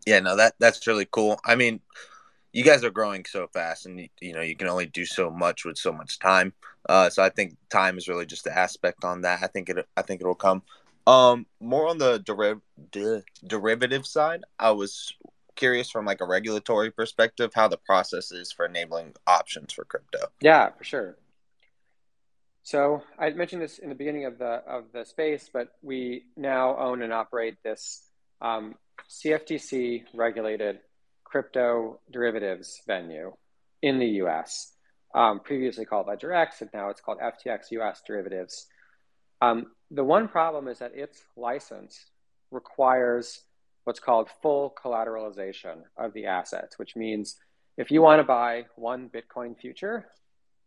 [0.06, 1.40] Yeah, no, that that's really cool.
[1.44, 1.80] I mean,
[2.54, 5.64] you guys are growing so fast, and you know you can only do so much
[5.64, 6.52] with so much time.
[6.88, 9.42] Uh, so I think time is really just the aspect on that.
[9.42, 9.86] I think it.
[9.96, 10.62] I think it will come.
[11.06, 12.62] Um, more on the deriv-
[12.92, 15.12] de- derivative side, I was
[15.56, 20.28] curious from like a regulatory perspective how the process is for enabling options for crypto.
[20.40, 21.16] Yeah, for sure.
[22.62, 26.76] So I mentioned this in the beginning of the of the space, but we now
[26.78, 28.06] own and operate this
[28.40, 28.76] um,
[29.10, 30.78] CFTC regulated
[31.34, 33.32] crypto derivatives venue
[33.82, 34.76] in the US,
[35.16, 38.68] um, previously called LedgerX, and now it's called FTX US Derivatives.
[39.42, 41.98] Um, the one problem is that its license
[42.52, 43.40] requires
[43.82, 47.34] what's called full collateralization of the assets, which means
[47.76, 50.06] if you want to buy one Bitcoin future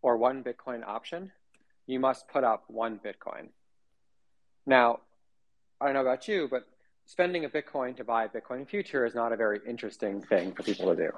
[0.01, 1.31] or one Bitcoin option,
[1.85, 3.47] you must put up one Bitcoin.
[4.65, 4.99] Now,
[5.79, 6.67] I don't know about you, but
[7.07, 10.61] spending a Bitcoin to buy a Bitcoin future is not a very interesting thing for
[10.61, 11.09] people to do.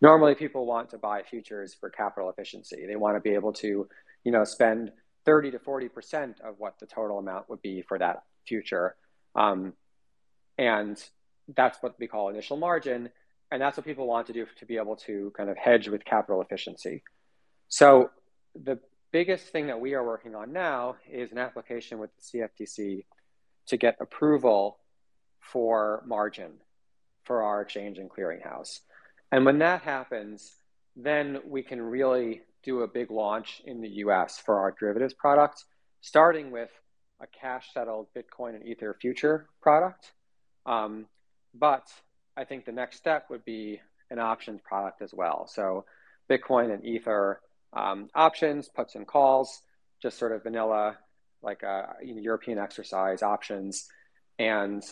[0.00, 2.86] Normally, people want to buy futures for capital efficiency.
[2.86, 3.86] They want to be able to,
[4.24, 4.90] you know, spend
[5.26, 8.96] 30 to 40% of what the total amount would be for that future.
[9.36, 9.74] Um,
[10.56, 11.02] and
[11.54, 13.10] that's what we call initial margin.
[13.52, 16.02] And that's what people want to do to be able to kind of hedge with
[16.02, 17.02] capital efficiency.
[17.68, 18.10] So
[18.54, 18.78] the
[19.12, 23.04] biggest thing that we are working on now is an application with the CFTC
[23.66, 24.78] to get approval
[25.40, 26.52] for margin
[27.24, 28.80] for our exchange and clearinghouse.
[29.32, 30.54] And when that happens,
[30.96, 35.64] then we can really do a big launch in the US for our derivatives product,
[36.00, 36.70] starting with
[37.20, 40.12] a cash settled Bitcoin and Ether future product.
[40.66, 41.06] Um,
[41.54, 41.86] but
[42.36, 45.46] I think the next step would be an options product as well.
[45.46, 45.84] So
[46.28, 47.40] Bitcoin and Ether
[47.72, 49.62] um, options, puts and calls,
[50.02, 50.96] just sort of vanilla,
[51.42, 53.88] like a you know, European exercise options.
[54.38, 54.86] And uh,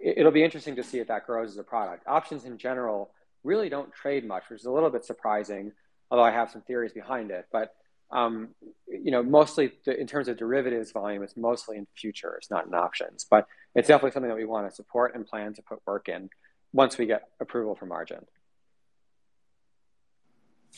[0.00, 2.06] it'll be interesting to see if that grows as a product.
[2.06, 3.10] Options in general
[3.44, 5.72] really don't trade much, which is a little bit surprising,
[6.10, 7.46] although I have some theories behind it.
[7.52, 7.74] But
[8.10, 8.50] um,
[8.86, 13.26] you know, mostly in terms of derivatives volume, it's mostly in futures, not in options.
[13.28, 16.30] But it's definitely something that we want to support and plan to put work in
[16.72, 18.24] once we get approval for margin.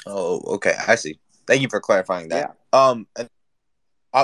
[0.07, 1.18] Oh, okay, I see.
[1.46, 2.57] Thank you for clarifying that.
[2.72, 2.88] Yeah.
[2.88, 3.24] Um, uh,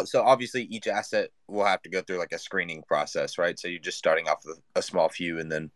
[0.05, 3.59] so obviously each asset will have to go through like a screening process, right?
[3.59, 5.71] So you're just starting off with a small few, and then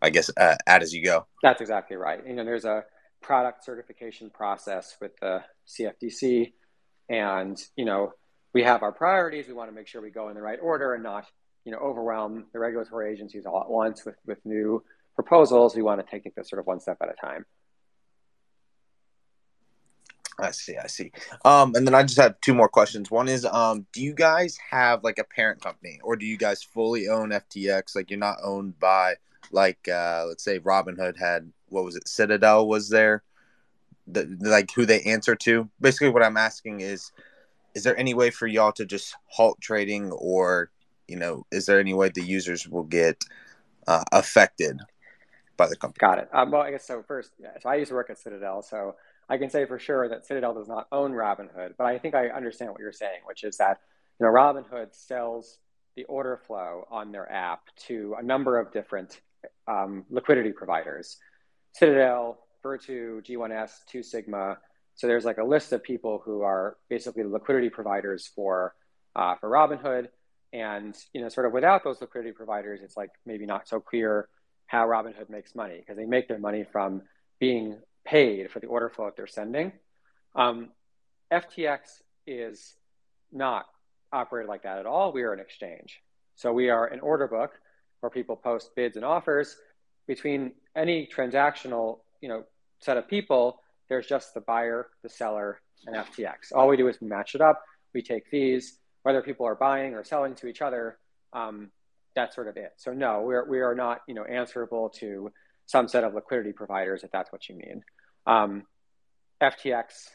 [0.00, 1.26] I guess uh, add as you go.
[1.42, 2.20] That's exactly right.
[2.26, 2.84] You know, there's a
[3.20, 6.52] product certification process with the CFTC,
[7.08, 8.12] and you know,
[8.52, 9.46] we have our priorities.
[9.46, 11.26] We want to make sure we go in the right order and not,
[11.64, 14.82] you know, overwhelm the regulatory agencies all at once with with new
[15.14, 15.76] proposals.
[15.76, 17.46] We want to take it sort of one step at a time.
[20.42, 21.12] I see, I see.
[21.44, 23.10] Um, and then I just have two more questions.
[23.10, 26.62] One is, um, do you guys have like a parent company, or do you guys
[26.62, 27.94] fully own FTX?
[27.94, 29.14] Like you're not owned by,
[29.50, 33.22] like, uh, let's say Robinhood had what was it, Citadel was there,
[34.06, 35.68] the, like who they answer to.
[35.80, 37.12] Basically, what I'm asking is,
[37.74, 40.70] is there any way for y'all to just halt trading, or
[41.08, 43.24] you know, is there any way the users will get
[43.86, 44.80] uh, affected
[45.56, 45.98] by the company?
[46.00, 46.28] Got it.
[46.32, 47.02] Um, well, I guess so.
[47.02, 47.50] First, yeah.
[47.62, 48.96] So I used to work at Citadel, so
[49.32, 52.28] I can say for sure that Citadel does not own Robinhood, but I think I
[52.28, 53.80] understand what you're saying, which is that
[54.20, 55.56] you know Robinhood sells
[55.96, 59.22] the order flow on their app to a number of different
[59.66, 61.16] um, liquidity providers:
[61.72, 64.58] Citadel, Virtu, G1S, Two Sigma.
[64.96, 68.74] So there's like a list of people who are basically liquidity providers for
[69.16, 70.08] uh, for Robinhood,
[70.52, 74.28] and you know, sort of without those liquidity providers, it's like maybe not so clear
[74.66, 77.00] how Robinhood makes money because they make their money from
[77.40, 79.72] being paid for the order flow that they're sending.
[80.34, 80.70] Um,
[81.32, 82.74] FTX is
[83.32, 83.66] not
[84.12, 85.12] operated like that at all.
[85.12, 86.00] We are an exchange.
[86.34, 87.52] So we are an order book
[88.00, 89.56] where people post bids and offers.
[90.06, 92.44] Between any transactional, you know,
[92.80, 96.52] set of people, there's just the buyer, the seller, and FTX.
[96.54, 97.62] All we do is match it up.
[97.94, 100.98] We take fees, whether people are buying or selling to each other.
[101.32, 101.70] Um,
[102.14, 102.72] that's sort of it.
[102.76, 105.32] So no, we're we are not, you know, answerable to
[105.66, 107.82] some set of liquidity providers, if that's what you mean.
[108.26, 108.64] Um,
[109.42, 110.08] FTX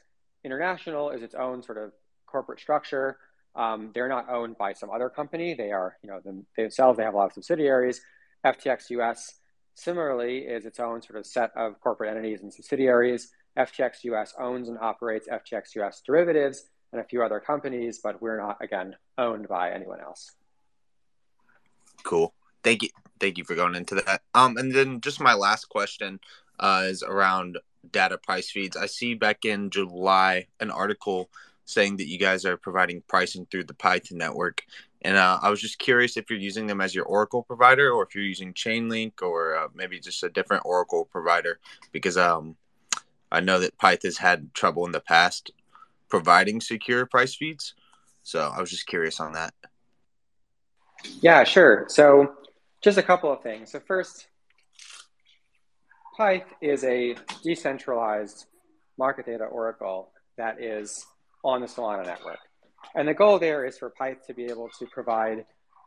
[0.43, 1.91] International is its own sort of
[2.25, 3.17] corporate structure.
[3.55, 5.53] Um, they're not owned by some other company.
[5.53, 8.01] They are, you know, them, themselves, they have a lot of subsidiaries.
[8.45, 9.39] FTX US
[9.73, 13.31] similarly is its own sort of set of corporate entities and subsidiaries.
[13.57, 18.37] FTX US owns and operates FTX US derivatives and a few other companies, but we're
[18.37, 20.31] not, again, owned by anyone else.
[22.03, 22.33] Cool.
[22.63, 22.89] Thank you.
[23.19, 24.21] Thank you for going into that.
[24.35, 26.19] Um, and then just my last question
[26.59, 27.57] uh, is around
[27.91, 28.77] data price feeds.
[28.77, 31.29] I see back in July an article
[31.65, 34.63] saying that you guys are providing pricing through the Python network.
[35.01, 38.03] And uh, I was just curious if you're using them as your Oracle provider or
[38.03, 41.59] if you're using Chainlink or uh, maybe just a different Oracle provider
[41.91, 42.55] because um,
[43.31, 45.51] I know that Python has had trouble in the past
[46.09, 47.73] providing secure price feeds.
[48.23, 49.53] So I was just curious on that.
[51.21, 51.85] Yeah, sure.
[51.89, 52.36] So
[52.87, 53.73] just a couple of things.
[53.73, 54.27] So first,
[56.17, 58.45] Pyth is a decentralized
[58.97, 61.05] market data oracle that is
[61.43, 62.39] on the Solana network.
[62.95, 65.43] And the goal there is for Pyth to be able to provide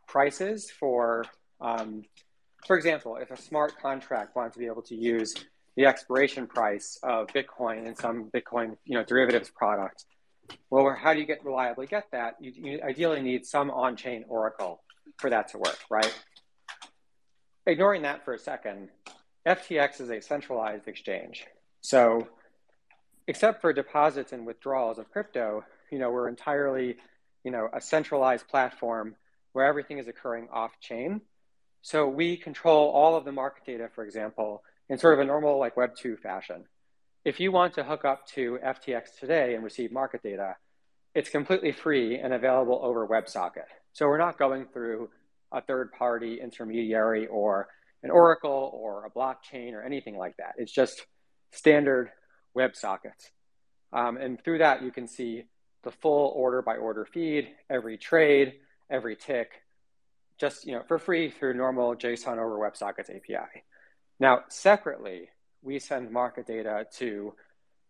[0.07, 1.25] prices for,
[1.59, 2.03] um,
[2.67, 5.33] for example, if a smart contract wanted to be able to use
[5.75, 10.05] the expiration price of Bitcoin in some Bitcoin you know, derivatives product,
[10.69, 12.35] well, how do you get reliably get that?
[12.39, 14.83] You, you ideally need some on-chain oracle
[15.17, 16.13] for that to work, right?
[17.65, 18.89] Ignoring that for a second,
[19.45, 21.45] FTX is a centralized exchange.
[21.81, 22.27] So
[23.27, 26.97] except for deposits and withdrawals of crypto, you know, we're entirely,
[27.43, 29.15] you know, a centralized platform
[29.53, 31.21] where everything is occurring off chain.
[31.81, 35.59] So we control all of the market data, for example, in sort of a normal
[35.59, 36.65] like Web 2 fashion.
[37.25, 40.55] If you want to hook up to FTX today and receive market data,
[41.13, 43.65] it's completely free and available over WebSocket.
[43.93, 45.09] So we're not going through
[45.51, 47.67] a third party intermediary or
[48.03, 50.53] an Oracle or a blockchain or anything like that.
[50.57, 51.05] It's just
[51.51, 52.09] standard
[52.57, 53.31] WebSockets.
[53.93, 55.43] Um, and through that, you can see
[55.83, 58.53] the full order by order feed, every trade,
[58.89, 59.51] every tick,
[60.37, 63.63] just you know for free through normal JSON over WebSockets API.
[64.19, 65.29] Now, separately,
[65.61, 67.33] we send market data to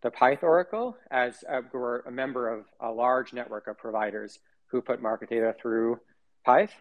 [0.01, 4.81] the Pyth Oracle as a, we're a member of a large network of providers who
[4.81, 5.99] put market data through
[6.47, 6.71] Pyth.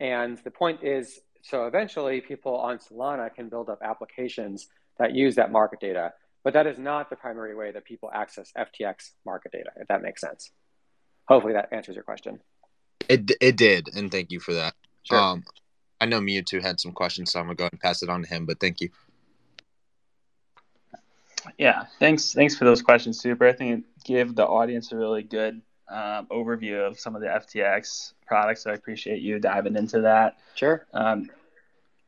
[0.00, 5.36] And the point is, so eventually people on Solana can build up applications that use
[5.36, 6.12] that market data.
[6.44, 10.02] But that is not the primary way that people access FTX market data, if that
[10.02, 10.50] makes sense.
[11.26, 12.40] Hopefully that answers your question.
[13.08, 13.88] It, it did.
[13.94, 14.74] And thank you for that.
[15.02, 15.18] Sure.
[15.18, 15.44] Um,
[16.00, 18.08] I know Mewtwo had some questions, so I'm going to go ahead and pass it
[18.08, 18.90] on to him, but thank you.
[21.56, 22.32] Yeah, thanks.
[22.32, 23.46] Thanks for those questions, Super.
[23.46, 27.28] I think it gave the audience a really good um, overview of some of the
[27.28, 28.64] FTX products.
[28.64, 30.38] So I appreciate you diving into that.
[30.54, 30.86] Sure.
[30.92, 31.30] Um,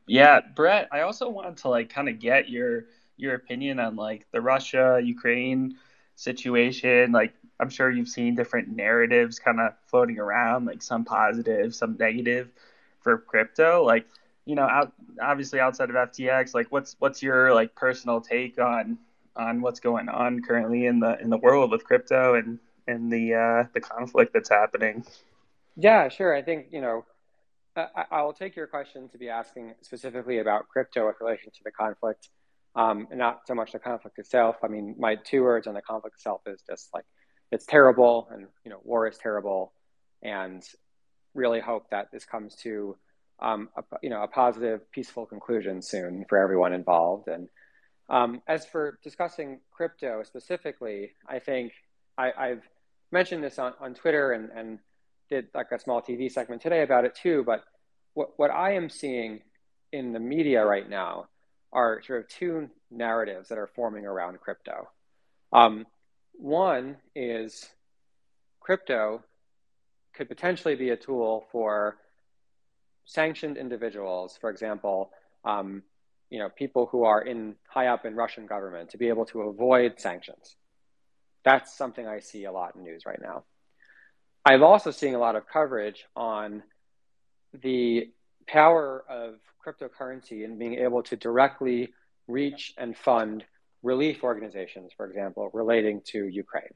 [0.07, 0.89] yeah, Brett.
[0.91, 2.85] I also wanted to like kind of get your
[3.17, 5.77] your opinion on like the Russia Ukraine
[6.15, 7.11] situation.
[7.11, 11.95] Like I'm sure you've seen different narratives kind of floating around, like some positive, some
[11.99, 12.49] negative
[12.99, 13.83] for crypto.
[13.83, 14.05] Like
[14.45, 18.97] you know, out obviously outside of FTX, like what's what's your like personal take on
[19.35, 22.59] on what's going on currently in the in the world with crypto and
[22.91, 25.05] and the uh, the conflict that's happening?
[25.75, 26.35] Yeah, sure.
[26.35, 27.05] I think you know.
[27.73, 31.63] I, I will take your question to be asking specifically about crypto with relation to
[31.63, 32.27] the conflict
[32.75, 34.57] um, and not so much the conflict itself.
[34.63, 37.05] I mean, my two words on the conflict itself is just like
[37.51, 39.73] it's terrible, and you know, war is terrible,
[40.21, 40.63] and
[41.33, 42.97] really hope that this comes to
[43.39, 47.27] um, a, you know a positive, peaceful conclusion soon for everyone involved.
[47.27, 47.49] And
[48.09, 51.73] um, as for discussing crypto specifically, I think
[52.17, 52.61] I, have
[53.11, 54.79] mentioned this on, on Twitter and, and
[55.29, 57.43] did like a small TV segment today about it too.
[57.45, 57.63] But
[58.13, 59.41] what, what I am seeing
[59.91, 61.27] in the media right now
[61.73, 64.89] are sort of two narratives that are forming around crypto.
[65.53, 65.85] Um,
[66.33, 67.69] one is
[68.59, 69.23] crypto
[70.13, 71.97] could potentially be a tool for
[73.05, 75.11] sanctioned individuals, for example,
[75.45, 75.83] um,
[76.29, 79.41] you know, people who are in high up in Russian government to be able to
[79.41, 80.55] avoid sanctions.
[81.43, 83.43] That's something I see a lot in news right now.
[84.45, 86.63] I'm also seeing a lot of coverage on
[87.53, 88.09] the
[88.47, 91.93] power of cryptocurrency and being able to directly
[92.27, 93.43] reach and fund
[93.83, 96.73] relief organizations, for example, relating to Ukraine.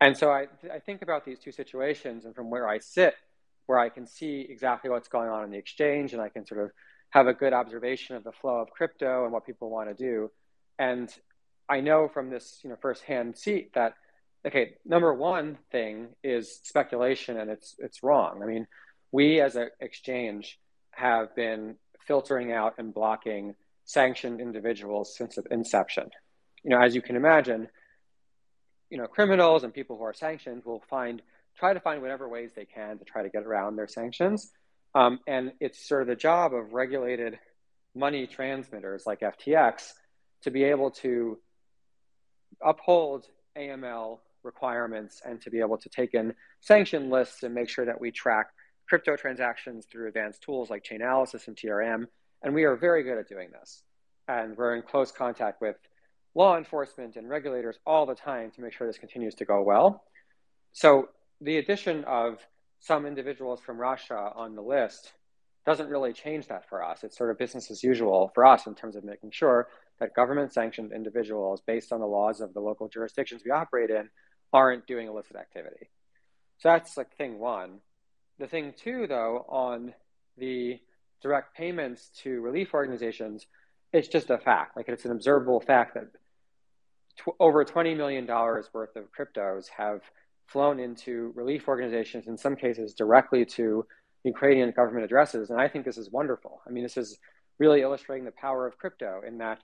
[0.00, 3.14] And so I, I think about these two situations, and from where I sit,
[3.66, 6.62] where I can see exactly what's going on in the exchange, and I can sort
[6.62, 6.70] of
[7.10, 10.30] have a good observation of the flow of crypto and what people want to do.
[10.78, 11.12] And
[11.68, 13.94] I know from this, you know, firsthand seat that
[14.46, 18.40] okay, number one thing is speculation, and it's it's wrong.
[18.42, 18.66] I mean,
[19.12, 20.58] we as an exchange
[20.92, 23.54] have been filtering out and blocking
[23.84, 26.10] sanctioned individuals since inception.
[26.62, 27.68] You know, as you can imagine,
[28.90, 31.22] you know, criminals and people who are sanctioned will find
[31.58, 34.52] try to find whatever ways they can to try to get around their sanctions.
[34.94, 37.38] Um, and it's sort of the job of regulated
[37.94, 39.92] money transmitters like FTX
[40.42, 41.38] to be able to
[42.64, 43.26] uphold
[43.56, 48.00] AML requirements and to be able to take in sanction lists and make sure that
[48.00, 48.48] we track
[48.88, 52.06] crypto transactions through advanced tools like Chainalysis and TRM.
[52.42, 53.82] And we are very good at doing this.
[54.26, 55.76] And we're in close contact with
[56.34, 60.04] law enforcement and regulators all the time to make sure this continues to go well.
[60.72, 61.08] So
[61.40, 62.38] the addition of
[62.80, 65.12] some individuals from Russia on the list
[65.66, 67.02] doesn't really change that for us.
[67.02, 69.68] It's sort of business as usual for us in terms of making sure
[70.00, 74.08] that government sanctioned individuals, based on the laws of the local jurisdictions we operate in,
[74.52, 75.90] aren't doing illicit activity.
[76.58, 77.80] So that's like thing one.
[78.38, 79.94] The thing two, though, on
[80.36, 80.80] the
[81.22, 83.46] direct payments to relief organizations,
[83.92, 84.76] it's just a fact.
[84.76, 86.08] Like it's an observable fact that
[87.40, 90.02] over $20 million worth of cryptos have
[90.46, 93.84] flown into relief organizations, in some cases directly to
[94.24, 95.50] Ukrainian government addresses.
[95.50, 96.60] And I think this is wonderful.
[96.66, 97.18] I mean, this is
[97.58, 99.58] really illustrating the power of crypto in that,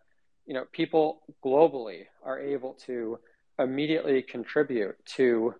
[0.47, 3.19] you know, people globally are able to
[3.59, 5.55] immediately contribute to,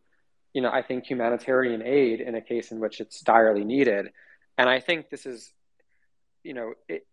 [0.53, 4.07] you know, I think humanitarian aid in a case in which it's direly needed.
[4.59, 5.53] And I think this is,
[6.43, 7.07] you know, it,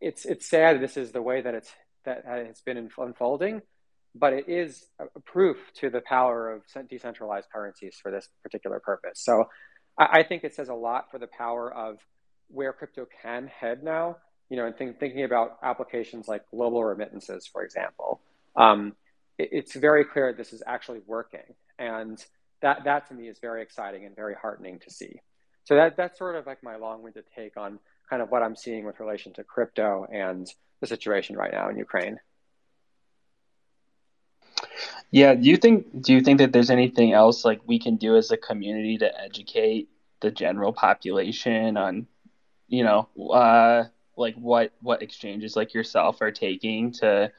[0.00, 1.70] it's it's sad this is the way that it's
[2.04, 3.62] that it's been unfolding,
[4.14, 9.20] but it is a proof to the power of decentralized currencies for this particular purpose.
[9.22, 9.44] So
[9.98, 11.98] I, I think it says a lot for the power of
[12.48, 14.16] where crypto can head now.
[14.50, 18.20] You know, and think, thinking about applications like global remittances, for example,
[18.56, 18.94] um,
[19.38, 22.22] it, it's very clear this is actually working, and
[22.60, 25.22] that that to me is very exciting and very heartening to see.
[25.64, 27.78] So that that's sort of like my long-winded take on
[28.10, 30.46] kind of what I'm seeing with relation to crypto and
[30.80, 32.18] the situation right now in Ukraine.
[35.12, 38.16] Yeah, do you think do you think that there's anything else like we can do
[38.16, 39.88] as a community to educate
[40.20, 42.06] the general population on,
[42.68, 43.84] you know, uh,
[44.20, 47.32] like what what exchanges like yourself are taking to,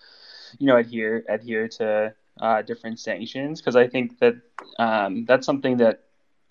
[0.60, 3.62] you know, adhere adhere to uh, different sanctions?
[3.62, 4.36] Because I think that
[4.80, 6.04] um, that's something that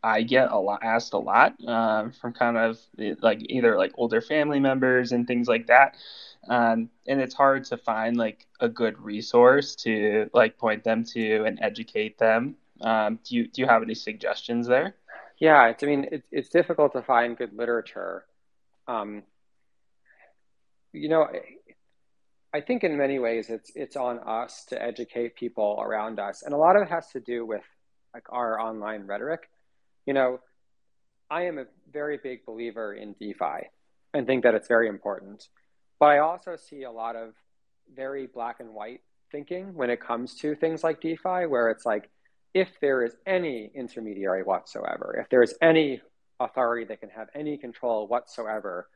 [0.03, 2.78] I get a lot asked a lot um, from kind of
[3.20, 5.97] like either like older family members and things like that.
[6.49, 11.45] Um, and it's hard to find like a good resource to like point them to
[11.45, 12.57] and educate them.
[12.81, 14.95] Um, do you do you have any suggestions there?
[15.39, 18.24] Yeah, it's, I mean, it's it's difficult to find good literature.
[18.89, 19.22] Um,
[20.93, 21.28] you know,
[22.53, 26.53] I think in many ways it's it's on us to educate people around us, and
[26.53, 27.62] a lot of it has to do with
[28.12, 29.49] like our online rhetoric.
[30.07, 30.41] You know,
[31.30, 33.68] I am a very big believer in DeFi
[34.12, 35.49] and think that it's very important.
[36.01, 37.34] But I also see a lot of
[37.95, 42.11] very black and white thinking when it comes to things like DeFi, where it's like,
[42.53, 46.01] if there is any intermediary whatsoever, if there is any
[46.41, 48.88] authority that can have any control whatsoever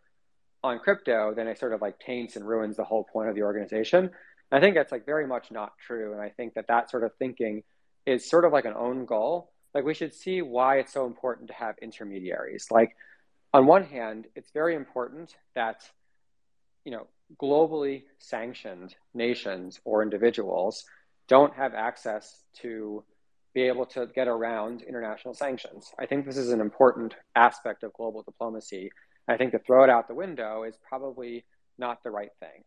[0.65, 3.43] on crypto, then it sort of like taints and ruins the whole point of the
[3.43, 4.11] organization.
[4.51, 6.12] I think that's like very much not true.
[6.12, 7.62] And I think that that sort of thinking
[8.07, 9.53] is sort of like an own goal.
[9.75, 12.69] Like we should see why it's so important to have intermediaries.
[12.71, 12.97] Like
[13.53, 15.83] on one hand, it's very important that
[16.85, 17.07] you know,
[17.41, 20.85] globally sanctioned nations or individuals
[21.29, 23.03] don't have access to
[23.55, 25.93] be able to get around international sanctions.
[25.99, 28.91] I think this is an important aspect of global diplomacy.
[29.29, 31.45] I think to throw it out the window is probably
[31.79, 32.64] not the right thing.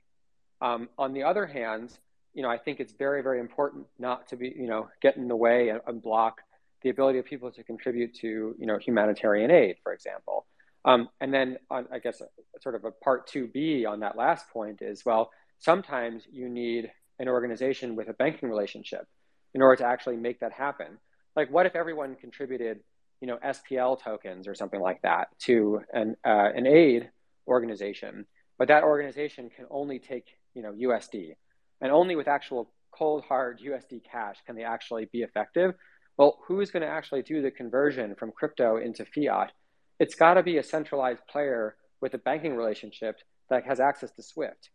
[0.62, 1.92] Um, on the other hand,
[2.34, 5.28] you know, I think it's very, very important not to be, you know, get in
[5.28, 6.42] the way and, and block
[6.84, 10.46] the ability of people to contribute to, you know, humanitarian aid, for example.
[10.86, 12.22] Um, and then on, I guess,
[12.62, 17.28] sort of a part 2B on that last point is well, sometimes you need an
[17.28, 19.08] organization with a banking relationship
[19.54, 20.98] in order to actually make that happen.
[21.36, 22.80] Like, what if everyone contributed,
[23.22, 27.10] you know, SPL tokens or something like that to an, uh, an aid
[27.48, 28.26] organization,
[28.58, 31.36] but that organization can only take, you know, USD,
[31.82, 35.74] and only with actual cold hard USD cash can they actually be effective.
[36.18, 39.52] Well, who's going to actually do the conversion from crypto into fiat
[40.00, 44.24] it's got to be a centralized player with a banking relationship that has access to
[44.24, 44.70] Swift.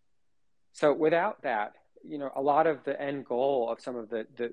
[0.73, 1.75] So without that,
[2.05, 4.53] you know, a lot of the end goal of some of the, the,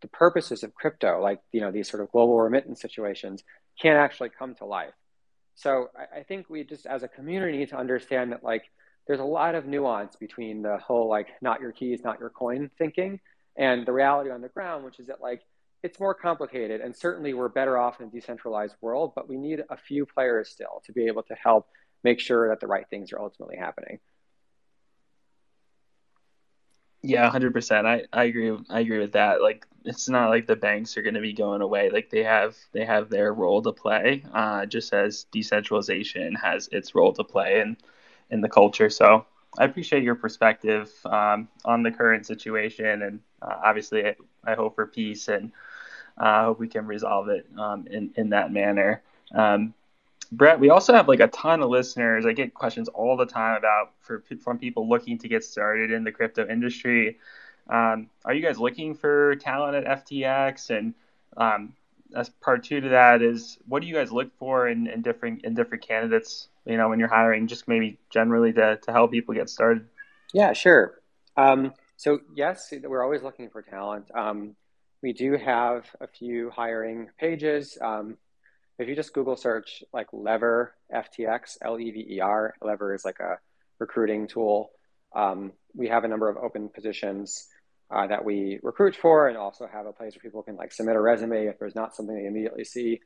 [0.00, 3.42] the purposes of crypto, like you know these sort of global remittance situations,
[3.80, 4.94] can't actually come to life.
[5.54, 8.64] So I, I think we just, as a community, need to understand that like
[9.06, 12.70] there's a lot of nuance between the whole like not your keys, not your coin
[12.78, 13.20] thinking,
[13.56, 15.42] and the reality on the ground, which is that like
[15.82, 19.62] it's more complicated and certainly we're better off in a decentralized world but we need
[19.70, 21.68] a few players still to be able to help
[22.04, 23.98] make sure that the right things are ultimately happening
[27.08, 27.24] yeah.
[27.24, 29.40] 100% i, I agree i agree with that.
[29.42, 31.90] Like it's not like the banks are going to be going away.
[31.90, 36.94] Like they have they have their role to play uh, just as decentralization has its
[36.94, 37.76] role to play in
[38.30, 38.90] in the culture.
[38.90, 39.26] So
[39.58, 44.74] i appreciate your perspective um, on the current situation and uh, obviously I, I hope
[44.74, 45.52] for peace and
[46.18, 49.02] I uh, hope we can resolve it um, in in that manner.
[49.34, 49.74] Um,
[50.30, 52.26] Brett, we also have like a ton of listeners.
[52.26, 56.04] I get questions all the time about for from people looking to get started in
[56.04, 57.18] the crypto industry.
[57.68, 60.70] Um, are you guys looking for talent at FTX?
[60.70, 60.94] And
[61.36, 61.74] um,
[62.14, 65.44] as part two to that is, what do you guys look for in, in different
[65.44, 66.48] in different candidates?
[66.66, 69.86] You know, when you're hiring, just maybe generally to to help people get started.
[70.34, 71.00] Yeah, sure.
[71.36, 74.10] Um, so yes, we're always looking for talent.
[74.14, 74.56] Um,
[75.02, 77.78] we do have a few hiring pages.
[78.78, 83.04] If you just Google search like Lever FTX, L E V E R, Lever is
[83.04, 83.38] like a
[83.78, 84.70] recruiting tool.
[85.14, 87.48] Um, we have a number of open positions
[87.90, 90.94] uh, that we recruit for, and also have a place where people can like submit
[90.94, 93.00] a resume if there's not something they immediately see.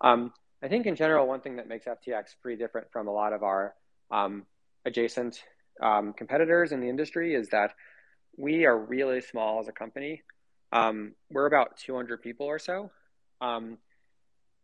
[0.00, 3.32] Um, I think in general, one thing that makes FTX pretty different from a lot
[3.32, 3.74] of our
[4.10, 4.46] um,
[4.86, 5.42] adjacent
[5.82, 7.72] um, competitors in the industry is that
[8.36, 10.22] we are really small as a company.
[10.72, 12.90] Um, we're about 200 people or so
[13.40, 13.78] um,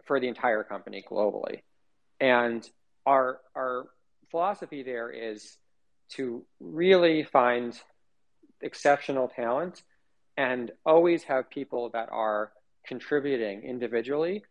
[0.04, 1.60] for the entire company globally.
[2.20, 2.68] And
[3.06, 3.86] our, our
[4.30, 5.56] philosophy there is
[6.10, 7.78] to really find
[8.60, 9.82] exceptional talent
[10.36, 12.52] and always have people that are
[12.86, 14.42] contributing individually,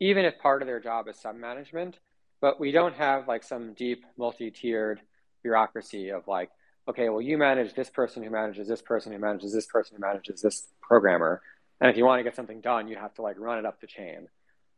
[0.00, 1.98] even if part of their job is sub management.
[2.40, 5.00] But we don't have like some deep multi tiered
[5.42, 6.50] bureaucracy of like,
[6.88, 10.00] okay, well, you manage this person who manages this person who manages this person who
[10.00, 11.42] manages this programmer.
[11.80, 13.80] And if you want to get something done, you have to like run it up
[13.80, 14.28] the chain.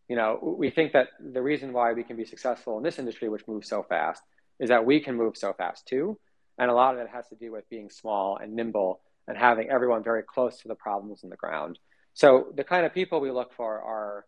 [0.08, 3.28] You know, we think that the reason why we can be successful in this industry,
[3.28, 4.22] which moves so fast,
[4.60, 6.18] is that we can move so fast too.
[6.58, 9.70] And a lot of it has to do with being small and nimble and having
[9.70, 11.78] everyone very close to the problems in the ground.
[12.14, 14.26] So the kind of people we look for are,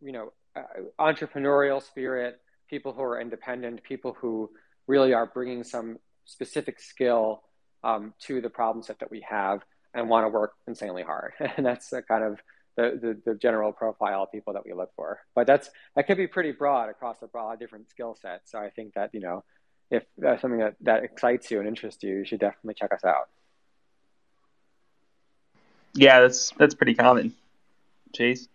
[0.00, 0.62] you know, uh,
[0.98, 4.50] entrepreneurial spirit, people who are independent, people who
[4.86, 7.42] really are bringing some specific skill
[7.84, 9.62] um, to the problem set that we have
[9.94, 11.32] and want to work insanely hard.
[11.56, 12.40] and that's the kind of
[12.76, 15.20] the, the, the, general profile of people that we look for.
[15.34, 18.50] But that's that could be pretty broad across a broad different skill sets.
[18.50, 19.44] So I think that, you know,
[19.90, 23.04] if that's something that, that excites you and interests you, you should definitely check us
[23.04, 23.28] out.
[25.94, 27.34] Yeah, that's that's pretty common.
[28.14, 28.48] Chase?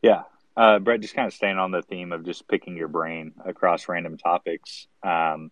[0.00, 0.22] Yeah.
[0.56, 3.88] Uh, Brett, just kind of staying on the theme of just picking your brain across
[3.88, 4.86] random topics.
[5.02, 5.50] Um,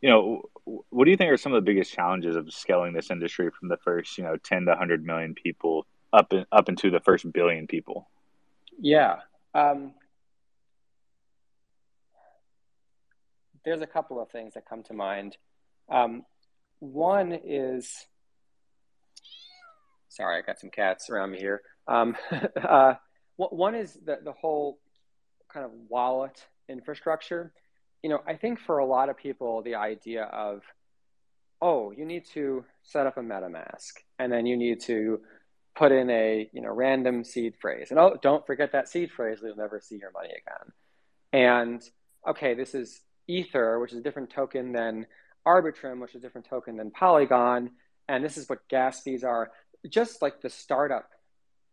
[0.00, 3.10] you know, what do you think are some of the biggest challenges of scaling this
[3.10, 6.90] industry from the first, you know, 10 to 100 million people up in, up into
[6.90, 8.08] the first billion people?
[8.78, 9.16] Yeah.
[9.54, 9.94] Um,
[13.64, 15.36] there's a couple of things that come to mind.
[15.88, 16.24] Um,
[16.78, 18.06] one is,
[20.08, 21.62] sorry, I got some cats around me here.
[21.88, 22.16] Um,
[22.62, 22.94] uh,
[23.36, 24.78] one is the, the whole
[25.52, 27.52] kind of wallet infrastructure
[28.06, 30.62] you know, I think for a lot of people, the idea of,
[31.60, 35.20] oh, you need to set up a MetaMask and then you need to
[35.76, 37.90] put in a, you know, random seed phrase.
[37.90, 40.72] And oh, don't forget that seed phrase, you'll never see your money again.
[41.32, 41.82] And
[42.26, 45.06] okay, this is Ether, which is a different token than
[45.46, 47.70] Arbitrum, which is a different token than Polygon.
[48.08, 49.50] And this is what gas fees are.
[49.88, 51.10] Just like the startup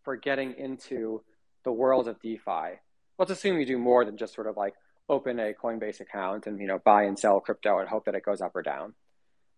[0.04, 1.22] for getting into
[1.64, 2.80] the world of DeFi.
[3.18, 4.74] Let's assume you do more than just sort of like,
[5.10, 8.24] open a Coinbase account and you know buy and sell crypto and hope that it
[8.24, 8.94] goes up or down.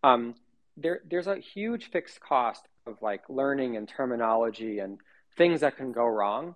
[0.03, 0.35] Um,
[0.77, 4.99] there, there's a huge fixed cost of like learning and terminology and
[5.37, 6.55] things that can go wrong.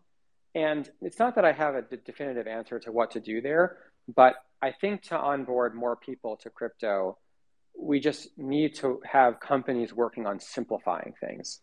[0.55, 3.77] And it's not that I have a definitive answer to what to do there,
[4.13, 7.17] but I think to onboard more people to crypto,
[7.79, 11.61] we just need to have companies working on simplifying things.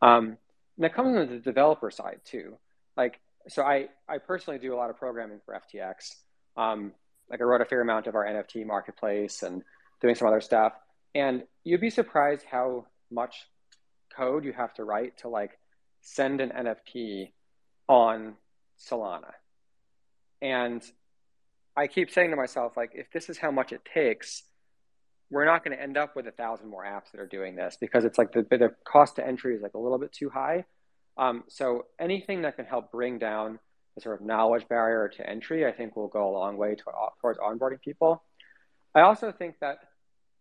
[0.00, 0.38] Um,
[0.76, 2.56] and that comes on the developer side too.
[2.96, 6.14] Like, so I, I personally do a lot of programming for FTX.
[6.56, 6.92] Um,
[7.30, 9.62] like I wrote a fair amount of our NFT marketplace and
[10.00, 10.72] doing some other stuff.
[11.14, 13.46] And you'd be surprised how much
[14.16, 15.58] code you have to write to like
[16.02, 17.32] send an NFT
[17.88, 18.34] on
[18.78, 19.32] Solana.
[20.40, 20.82] And
[21.76, 24.42] I keep saying to myself, like, if this is how much it takes,
[25.30, 27.78] we're not going to end up with a thousand more apps that are doing this
[27.80, 30.64] because it's like the, the cost to entry is like a little bit too high.
[31.16, 33.58] Um, so anything that can help bring down
[33.94, 36.84] the sort of knowledge barrier to entry, I think will go a long way to,
[37.20, 38.22] towards onboarding people.
[38.94, 39.78] I also think that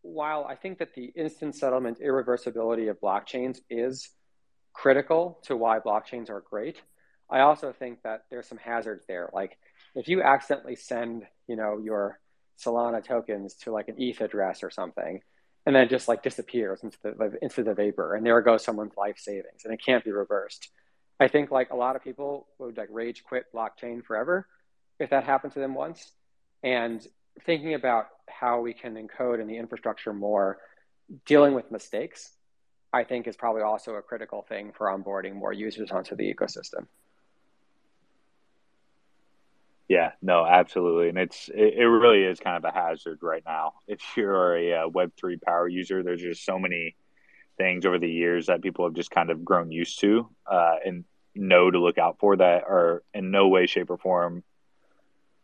[0.02, 4.10] while I think that the instant settlement irreversibility of blockchains is
[4.74, 6.82] critical to why blockchains are great,
[7.30, 9.30] I also think that there's some hazards there.
[9.34, 9.58] Like
[9.96, 12.20] if you accidentally send, you know, your
[12.60, 15.22] Solana tokens to like an ETH address or something,
[15.66, 18.98] and then it just like disappears into the into the vapor, and there goes someone's
[18.98, 20.70] life savings, and it can't be reversed.
[21.20, 24.48] I think like a lot of people would like rage quit blockchain forever
[25.00, 26.12] if that happened to them once.
[26.64, 27.06] And
[27.46, 30.60] thinking about how we can encode in the infrastructure more,
[31.26, 32.32] dealing with mistakes,
[32.94, 36.88] I think is probably also a critical thing for onboarding more users onto the ecosystem.
[39.88, 43.74] Yeah, no, absolutely, and it's it, it really is kind of a hazard right now.
[43.88, 46.96] If you're a, uh, Web three power user, there's just so many
[47.58, 51.04] things over the years that people have just kind of grown used to uh, and
[51.36, 54.44] know to look out for that are in no way, shape, or form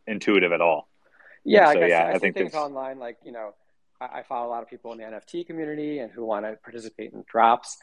[0.05, 0.87] intuitive at all.
[1.47, 3.53] Yeah, And I guess yeah, I, I think things online like you know
[4.01, 6.57] I, I follow a lot of people in the NFT community and who want to
[6.61, 7.77] participate in drops,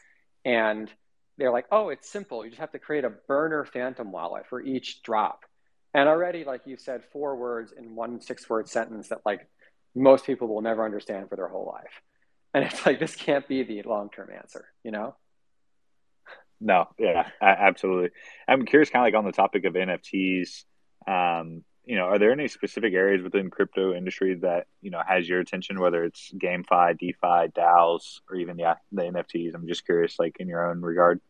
[0.45, 0.89] and
[1.37, 2.45] they're like, oh, it's simple.
[2.45, 5.41] You just have to create a burner phantom wallet for each drop,
[5.93, 9.47] and already like you said, four words in one six word sentence that like
[9.95, 12.01] most people will never understand for their whole life,
[12.53, 15.15] and it's like this can't be the long term answer, you know?
[16.61, 18.11] No, yeah, absolutely.
[18.47, 20.63] I'm curious, kind of like on the topic of NFTs.
[21.07, 25.27] Um, you know, are there any specific areas within crypto industry that you know has
[25.27, 29.53] your attention, whether it's GameFi, DeFi, DAOs, or even yeah, the NFTs?
[29.53, 31.21] I'm just curious, like in your own regard.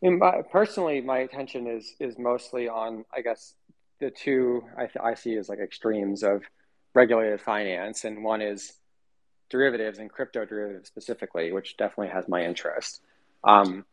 [0.00, 3.54] My, personally, my attention is is mostly on, I guess,
[4.00, 6.42] the two I, th- I see as like extremes of
[6.94, 8.74] regulated finance, and one is
[9.50, 13.00] derivatives and crypto derivatives specifically, which definitely has my interest.
[13.44, 13.84] Um,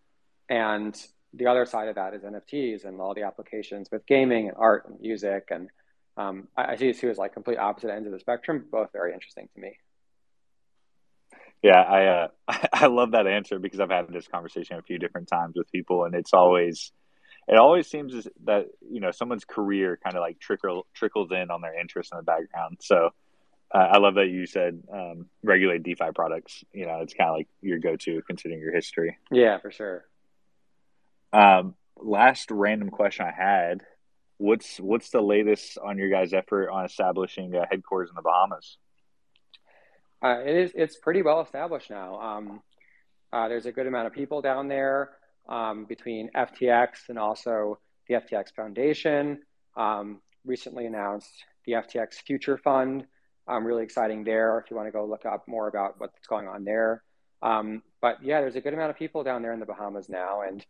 [0.49, 0.95] and
[1.33, 4.87] the other side of that is NFTs and all the applications with gaming and art
[4.87, 5.69] and music, and
[6.17, 8.91] um, I, I see these two as like complete opposite ends of the spectrum, both
[8.91, 9.77] very interesting to me.
[11.61, 12.27] Yeah, I uh,
[12.73, 16.05] I love that answer because I've had this conversation a few different times with people,
[16.05, 16.91] and it's always
[17.47, 21.61] it always seems that you know someone's career kind of like trickle trickles in on
[21.61, 22.77] their interest in the background.
[22.81, 23.09] So
[23.73, 26.63] uh, I love that you said um, regulated DeFi products.
[26.73, 29.17] You know, it's kind of like your go-to considering your history.
[29.31, 30.05] Yeah, for sure.
[31.31, 33.81] Um, last random question I had:
[34.37, 38.77] What's what's the latest on your guys' effort on establishing a headquarters in the Bahamas?
[40.23, 40.71] Uh, it is.
[40.75, 42.19] It's pretty well established now.
[42.19, 42.61] Um,
[43.31, 45.11] uh, there's a good amount of people down there
[45.47, 49.39] um, between FTX and also the FTX Foundation.
[49.77, 53.05] Um, recently announced the FTX Future Fund.
[53.47, 54.59] Um, really exciting there.
[54.59, 57.03] If you want to go look up more about what's going on there.
[57.41, 60.41] Um, but yeah, there's a good amount of people down there in the Bahamas now,
[60.41, 60.65] and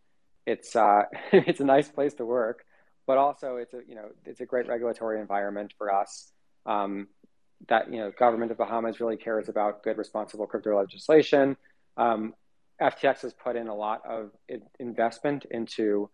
[0.50, 2.66] it's uh, it's a nice place to work.
[3.06, 6.32] But also, it's a you know it's a great regulatory environment for us.
[6.66, 7.08] Um,
[7.68, 11.58] that you know government of Bahamas really cares about good responsible crypto legislation.
[11.98, 12.34] Um,
[12.82, 14.32] FTX has put in a lot of
[14.80, 16.10] investment into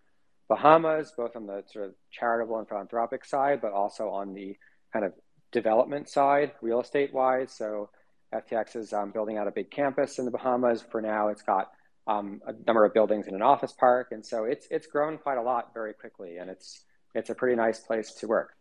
[0.48, 4.58] Bahamas, both on the sort of charitable and philanthropic side, but also on the
[4.92, 5.14] kind of
[5.52, 7.52] development side, real estate wise.
[7.52, 7.90] So
[8.34, 10.84] FTX is um, building out a big campus in the Bahamas.
[10.92, 11.70] For now, it's got
[12.08, 15.38] um, a number of buildings in an office park, and so it's it's grown quite
[15.38, 16.84] a lot very quickly, and it's
[17.14, 18.56] it's a pretty nice place to work.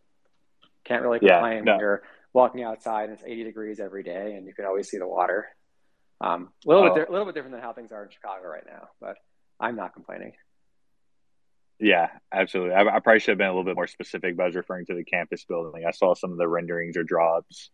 [0.84, 1.72] Can't really Yeah, complain no.
[1.72, 4.98] when you're walking outside and it's 80 degrees every day, and you can always see
[4.98, 5.46] the water.
[6.20, 6.94] Um, a little Oh.
[6.94, 9.16] bit, a little bit different than how things are in Chicago right now, but
[9.60, 10.32] I'm not complaining.
[11.80, 12.74] Yeah, absolutely.
[12.74, 14.86] I, I probably should have been a little bit more specific, but I was referring
[14.86, 15.84] to the campus building.
[15.86, 17.70] I saw some of the renderings or drops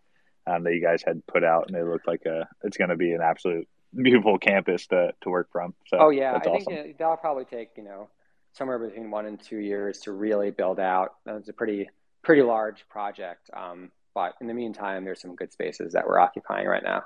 [0.46, 2.96] um, that you guys had put out, and it looked like a it's going to
[2.96, 5.74] be an absolute beautiful campus to, to work from.
[5.86, 6.74] So Oh yeah, that's I awesome.
[6.74, 8.08] think that'll probably take you know
[8.52, 11.14] somewhere between one and two years to really build out.
[11.26, 11.88] It's a pretty
[12.22, 16.66] pretty large project, um, but in the meantime, there's some good spaces that we're occupying
[16.66, 17.04] right now.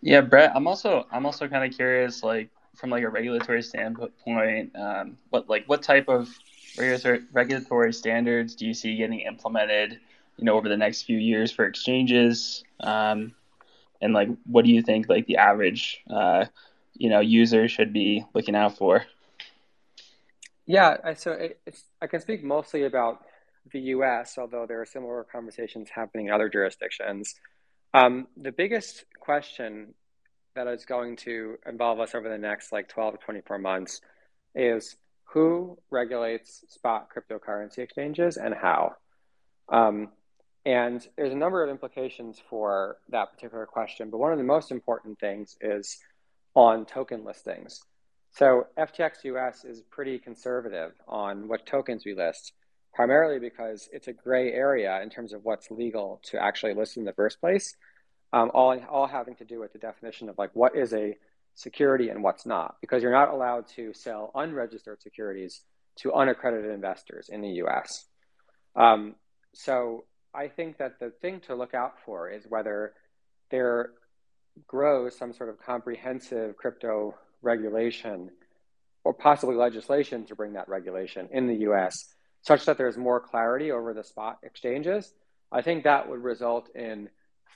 [0.00, 4.74] Yeah, Brett, I'm also I'm also kind of curious, like from like a regulatory standpoint,
[4.76, 6.28] um, what like what type of
[6.78, 9.98] regulatory regulatory standards do you see getting implemented,
[10.38, 13.34] you know, over the next few years for exchanges, um,
[14.00, 16.46] and like what do you think like the average, uh,
[16.94, 19.04] you know, user should be looking out for?
[20.66, 21.48] Yeah, so
[22.00, 23.24] I can speak mostly about
[23.72, 27.34] the U.S., although there are similar conversations happening in other jurisdictions.
[27.94, 29.94] Um, the biggest question
[30.54, 34.00] that is going to involve us over the next like 12 to 24 months
[34.54, 38.92] is who regulates spot cryptocurrency exchanges and how.
[39.68, 40.08] Um,
[40.68, 44.70] and there's a number of implications for that particular question, but one of the most
[44.70, 45.96] important things is
[46.54, 47.80] on token listings.
[48.32, 52.52] So FTX US is pretty conservative on what tokens we list,
[52.92, 57.06] primarily because it's a gray area in terms of what's legal to actually list in
[57.06, 57.74] the first place.
[58.34, 61.16] Um, all, all having to do with the definition of like what is a
[61.54, 65.62] security and what's not, because you're not allowed to sell unregistered securities
[66.00, 68.04] to unaccredited investors in the US.
[68.76, 69.14] Um,
[69.54, 70.04] so
[70.38, 72.92] I think that the thing to look out for is whether
[73.50, 73.90] there
[74.68, 78.30] grows some sort of comprehensive crypto regulation
[79.02, 83.72] or possibly legislation to bring that regulation in the US such that there's more clarity
[83.72, 85.12] over the spot exchanges.
[85.50, 87.08] I think that would result in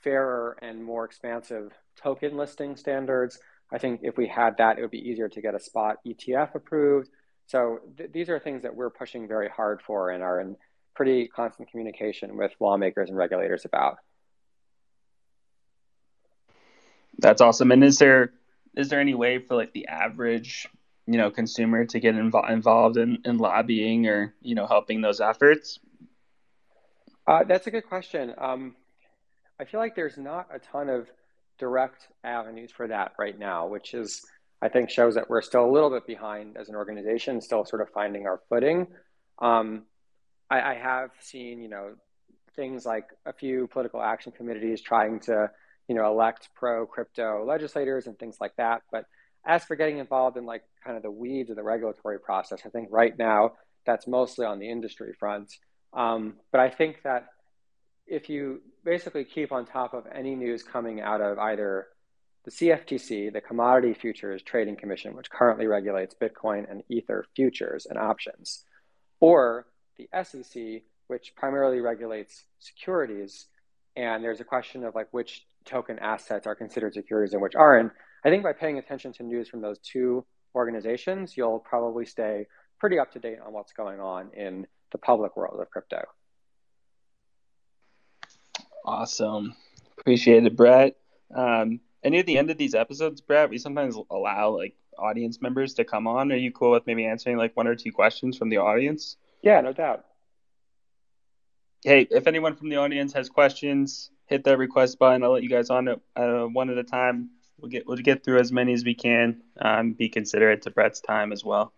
[0.02, 3.38] fairer and more expansive token listing standards.
[3.72, 6.56] I think if we had that, it would be easier to get a spot ETF
[6.56, 7.10] approved.
[7.46, 10.56] So th- these are things that we're pushing very hard for and are in
[10.94, 13.98] pretty constant communication with lawmakers and regulators about.
[17.18, 17.70] That's awesome.
[17.72, 18.32] And is there
[18.76, 20.66] is there any way for like the average
[21.06, 25.20] you know consumer to get invo- involved in, in lobbying or you know helping those
[25.20, 25.78] efforts?
[27.26, 28.34] Uh, that's a good question.
[28.38, 28.74] Um,
[29.60, 31.08] I feel like there's not a ton of
[31.58, 34.22] direct avenues for that right now, which is
[34.60, 37.82] I think shows that we're still a little bit behind as an organization, still sort
[37.82, 38.86] of finding our footing.
[39.38, 39.84] Um,
[40.52, 41.94] I, I have seen, you know,
[42.54, 45.50] things like a few political action committees trying to,
[45.88, 48.82] you know, elect pro crypto legislators and things like that.
[48.92, 49.06] But
[49.46, 52.68] as for getting involved in like kind of the weeds of the regulatory process, I
[52.68, 53.52] think right now
[53.86, 55.50] that's mostly on the industry front.
[55.94, 57.28] Um, but I think that
[58.06, 61.86] if you basically keep on top of any news coming out of either
[62.44, 67.98] the CFTC, the Commodity Futures Trading Commission, which currently regulates Bitcoin and Ether futures and
[67.98, 68.64] options,
[69.20, 69.66] or
[70.10, 73.46] the SEC, which primarily regulates securities,
[73.96, 77.92] and there's a question of like which token assets are considered securities and which aren't.
[78.24, 80.24] I think by paying attention to news from those two
[80.54, 82.46] organizations, you'll probably stay
[82.78, 86.02] pretty up to date on what's going on in the public world of crypto.
[88.84, 89.54] Awesome.
[89.98, 90.96] Appreciate it, Brett.
[91.34, 95.74] Um, and at the end of these episodes, Brett, we sometimes allow like audience members
[95.74, 96.32] to come on.
[96.32, 99.16] Are you cool with maybe answering like one or two questions from the audience?
[99.42, 100.04] Yeah, no doubt.
[101.84, 105.24] Hey, if anyone from the audience has questions, hit that request button.
[105.24, 107.30] I'll let you guys on it uh, one at a time.
[107.58, 109.42] We'll get we'll get through as many as we can.
[109.60, 111.72] Um, be considerate to Brett's time as well.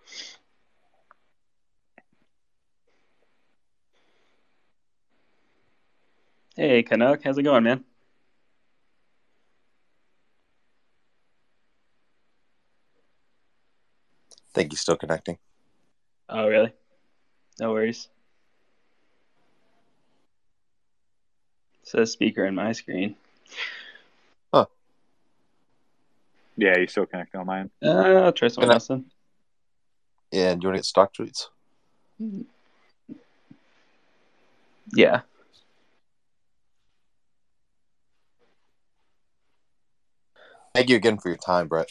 [6.56, 7.84] Hey, Canuck, how's it going, man?
[14.52, 15.38] Think he's still connecting.
[16.28, 16.72] Oh, really?
[17.60, 18.08] No worries.
[21.82, 23.16] It says speaker in my screen.
[26.56, 27.70] Yeah, you still connecting on mine.
[27.84, 29.10] Uh, I'll try someone Can I- else then.
[30.30, 31.48] Yeah, do you want to get StockTwits?
[34.94, 35.22] Yeah.
[40.74, 41.90] Thank you again for your time, Brett.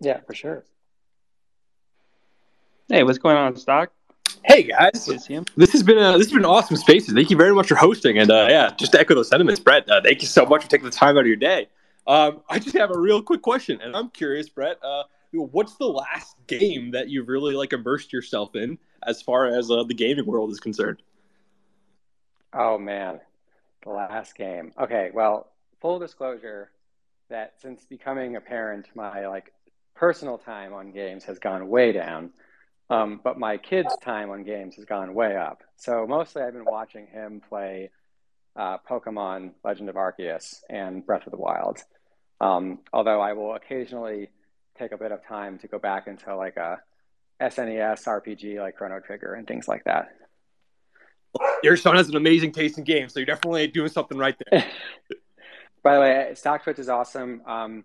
[0.00, 0.64] Yeah, for sure.
[2.88, 3.90] Hey, what's going on, Stock?
[4.52, 5.46] Hey guys, Good to see him.
[5.56, 7.14] this has been a this has been awesome spaces.
[7.14, 9.88] Thank you very much for hosting, and uh, yeah, just to echo those sentiments, Brett.
[9.88, 11.68] Uh, thank you so much for taking the time out of your day.
[12.06, 14.76] Um, I just have a real quick question, and I'm curious, Brett.
[14.84, 19.70] Uh, what's the last game that you've really like immersed yourself in, as far as
[19.70, 21.00] uh, the gaming world is concerned?
[22.52, 23.20] Oh man,
[23.84, 24.74] the last game.
[24.78, 25.50] Okay, well,
[25.80, 26.70] full disclosure
[27.30, 29.50] that since becoming a parent, my like
[29.94, 32.32] personal time on games has gone way down.
[32.92, 35.62] Um, but my kid's time on games has gone way up.
[35.76, 37.90] So mostly I've been watching him play
[38.54, 41.78] uh, Pokemon Legend of Arceus and Breath of the Wild.
[42.40, 44.28] Um, although I will occasionally
[44.78, 46.80] take a bit of time to go back into like a
[47.40, 50.10] SNES RPG like Chrono Trigger and things like that.
[51.62, 54.66] Your son has an amazing taste in games, so you're definitely doing something right there.
[55.82, 57.40] By the way, StockTwits is awesome.
[57.46, 57.84] Um,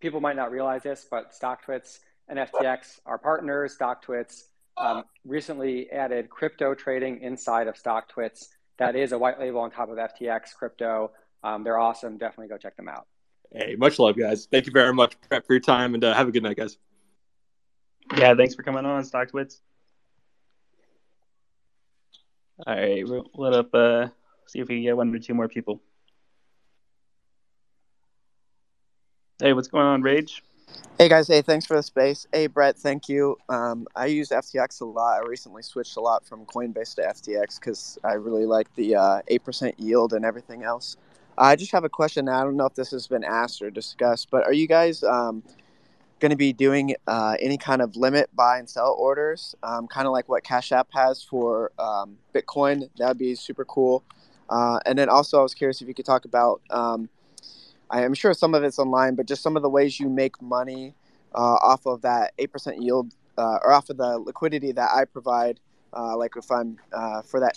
[0.00, 3.76] people might not realize this, but StockTwits and FTX are partners.
[3.78, 4.44] StockTwits
[4.76, 8.46] um, recently added crypto trading inside of StockTwits.
[8.78, 11.12] That is a white label on top of FTX crypto.
[11.42, 12.18] Um, they're awesome.
[12.18, 13.06] Definitely go check them out.
[13.52, 14.48] hey, much love, guys.
[14.50, 16.78] Thank you very much for your time, and uh, have a good night, guys.
[18.16, 19.60] Yeah, thanks for coming on, Stocktwits.
[22.66, 23.74] All right, we'll let up.
[23.74, 24.08] Uh,
[24.46, 25.80] see if we can get one or two more people.
[29.40, 30.42] Hey, what's going on, Rage?
[30.98, 32.26] Hey guys, hey, thanks for the space.
[32.32, 33.36] Hey Brett, thank you.
[33.48, 35.22] Um, I use FTX a lot.
[35.22, 39.22] I recently switched a lot from Coinbase to FTX because I really like the uh,
[39.30, 40.96] 8% yield and everything else.
[41.36, 42.28] I just have a question.
[42.30, 45.42] I don't know if this has been asked or discussed, but are you guys um,
[46.20, 50.06] going to be doing uh, any kind of limit buy and sell orders, um, kind
[50.06, 52.88] of like what Cash App has for um, Bitcoin?
[52.98, 54.04] That would be super cool.
[54.48, 56.62] Uh, and then also, I was curious if you could talk about.
[56.70, 57.08] Um,
[57.94, 60.42] I am sure some of it's online, but just some of the ways you make
[60.42, 60.94] money
[61.32, 65.04] uh, off of that eight percent yield uh, or off of the liquidity that I
[65.04, 65.60] provide.
[65.96, 67.56] Uh, like if I'm uh, for that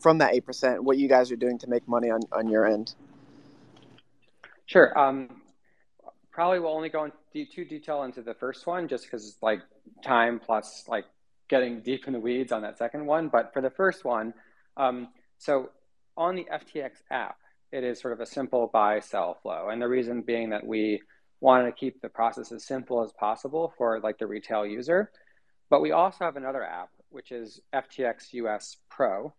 [0.00, 2.66] from that eight percent, what you guys are doing to make money on, on your
[2.66, 2.94] end.
[4.66, 4.96] Sure.
[4.98, 5.40] Um,
[6.30, 9.60] probably will only go into too detail into the first one just because it's like
[10.04, 11.06] time plus like
[11.48, 13.28] getting deep in the weeds on that second one.
[13.28, 14.34] But for the first one,
[14.76, 15.70] um, so
[16.18, 17.38] on the FTX app,
[17.72, 19.68] it is sort of a simple buy sell flow.
[19.68, 21.02] And the reason being that we
[21.40, 25.10] wanted to keep the process as simple as possible for like the retail user.
[25.70, 29.34] But we also have another app, which is FTX US Pro.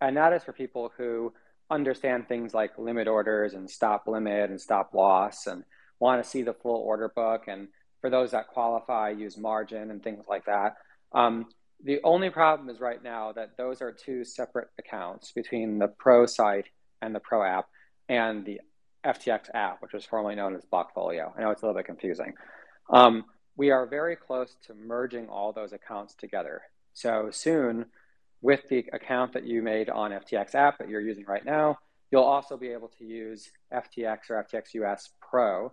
[0.00, 1.32] And that is for people who
[1.70, 5.64] understand things like limit orders and stop limit and stop loss and
[5.98, 7.44] want to see the full order book.
[7.48, 7.68] And
[8.00, 10.76] for those that qualify, use margin and things like that.
[11.12, 11.46] Um,
[11.82, 16.26] the only problem is right now that those are two separate accounts between the Pro
[16.26, 16.66] site
[17.02, 17.66] and the Pro app
[18.08, 18.60] and the
[19.04, 21.32] FTX app, which was formerly known as Blockfolio.
[21.36, 22.34] I know it's a little bit confusing.
[22.90, 23.24] Um,
[23.56, 26.62] we are very close to merging all those accounts together.
[26.92, 27.86] So soon,
[28.40, 31.78] with the account that you made on FTX app that you're using right now,
[32.10, 35.72] you'll also be able to use FTX or FTX US Pro.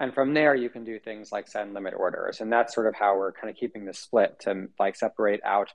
[0.00, 2.40] And from there, you can do things like send limit orders.
[2.40, 5.72] And that's sort of how we're kind of keeping the split to like separate out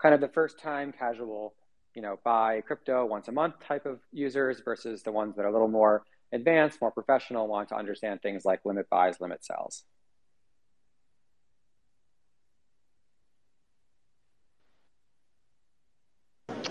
[0.00, 1.54] kind of the first time casual,
[1.94, 5.48] you know, buy crypto once a month type of users versus the ones that are
[5.48, 9.84] a little more advanced, more professional, want to understand things like limit buys, limit sells.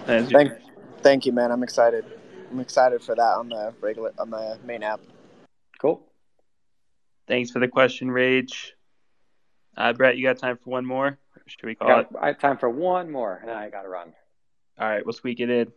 [0.05, 0.51] Thank,
[1.01, 1.51] thank you, man.
[1.51, 2.05] I'm excited.
[2.51, 4.99] I'm excited for that on the regular on the main app.
[5.79, 6.01] Cool.
[7.27, 8.75] Thanks for the question, Rage.
[9.77, 11.17] Uh, Brett, you got time for one more?
[11.45, 12.07] should we call got, it?
[12.19, 14.13] I have time for one more, and I got to run.
[14.79, 15.71] All right, we'll squeak it in.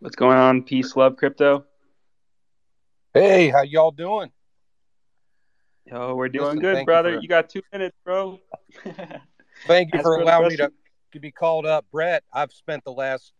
[0.00, 0.62] What's going on?
[0.62, 1.64] Peace, love, crypto.
[3.14, 4.30] Hey, how y'all doing?
[5.86, 7.14] Yo, we're doing Listen, good, thank you brother.
[7.16, 8.38] for- You, got two minutes, bro.
[9.66, 10.72] Thank you for allowing me to.
[11.14, 11.86] To be called up.
[11.90, 13.32] Brett, I've spent the last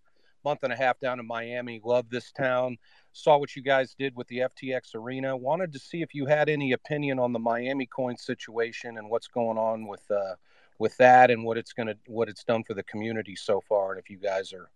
[0.44, 1.80] month and a half down in Miami.
[1.84, 2.78] Love this town.
[3.12, 5.36] Saw what you guys did with the FTX arena.
[5.36, 9.28] Wanted to see if you had any opinion on the Miami coin situation and what's
[9.28, 10.34] going on with uh,
[10.78, 14.00] with that and what it's gonna what it's done for the community so far, and
[14.00, 14.70] if you guys are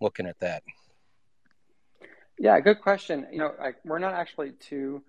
[0.00, 0.62] looking at that.
[2.38, 3.26] Yeah, good question.
[3.30, 5.02] You know, like we're not actually too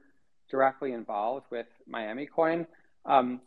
[0.49, 2.67] directly involved with Miami Coin,
[3.05, 3.41] um,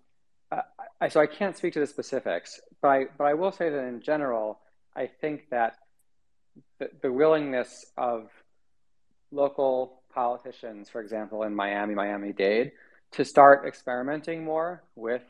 [1.01, 2.61] I, so I can't speak to the specifics.
[2.83, 4.61] But I, but I will say that in general,
[4.97, 5.75] I think that
[6.79, 8.29] the, the willingness of
[9.31, 12.73] local politicians, for example, in Miami, Miami Dade,
[13.13, 15.23] to start experimenting more with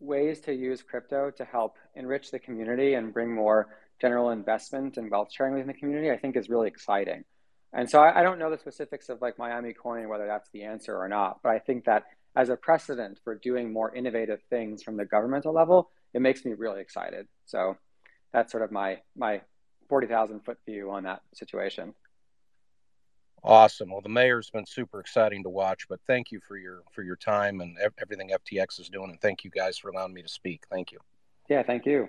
[0.00, 3.68] ways to use crypto to help enrich the community and bring more
[4.00, 7.24] general investment and wealth sharing within the community, I think is really exciting.
[7.72, 10.62] And so I, I don't know the specifics of like Miami Coin, whether that's the
[10.64, 12.04] answer or not, but I think that
[12.36, 16.52] as a precedent for doing more innovative things from the governmental level, it makes me
[16.54, 17.26] really excited.
[17.46, 17.76] So
[18.32, 19.42] that's sort of my my
[19.88, 21.94] forty thousand foot view on that situation.
[23.44, 23.90] Awesome.
[23.90, 27.16] Well, the mayor's been super exciting to watch, but thank you for your for your
[27.16, 30.64] time and everything FTX is doing, and thank you guys for allowing me to speak.
[30.70, 30.98] Thank you.
[31.48, 32.08] Yeah, thank you.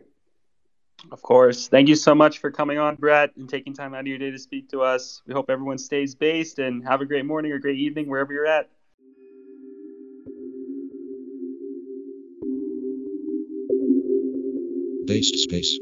[1.11, 1.67] Of course.
[1.69, 4.31] Thank you so much for coming on, Brett, and taking time out of your day
[4.31, 5.21] to speak to us.
[5.25, 8.45] We hope everyone stays based and have a great morning or great evening wherever you're
[8.45, 8.69] at.
[15.09, 15.79] based space.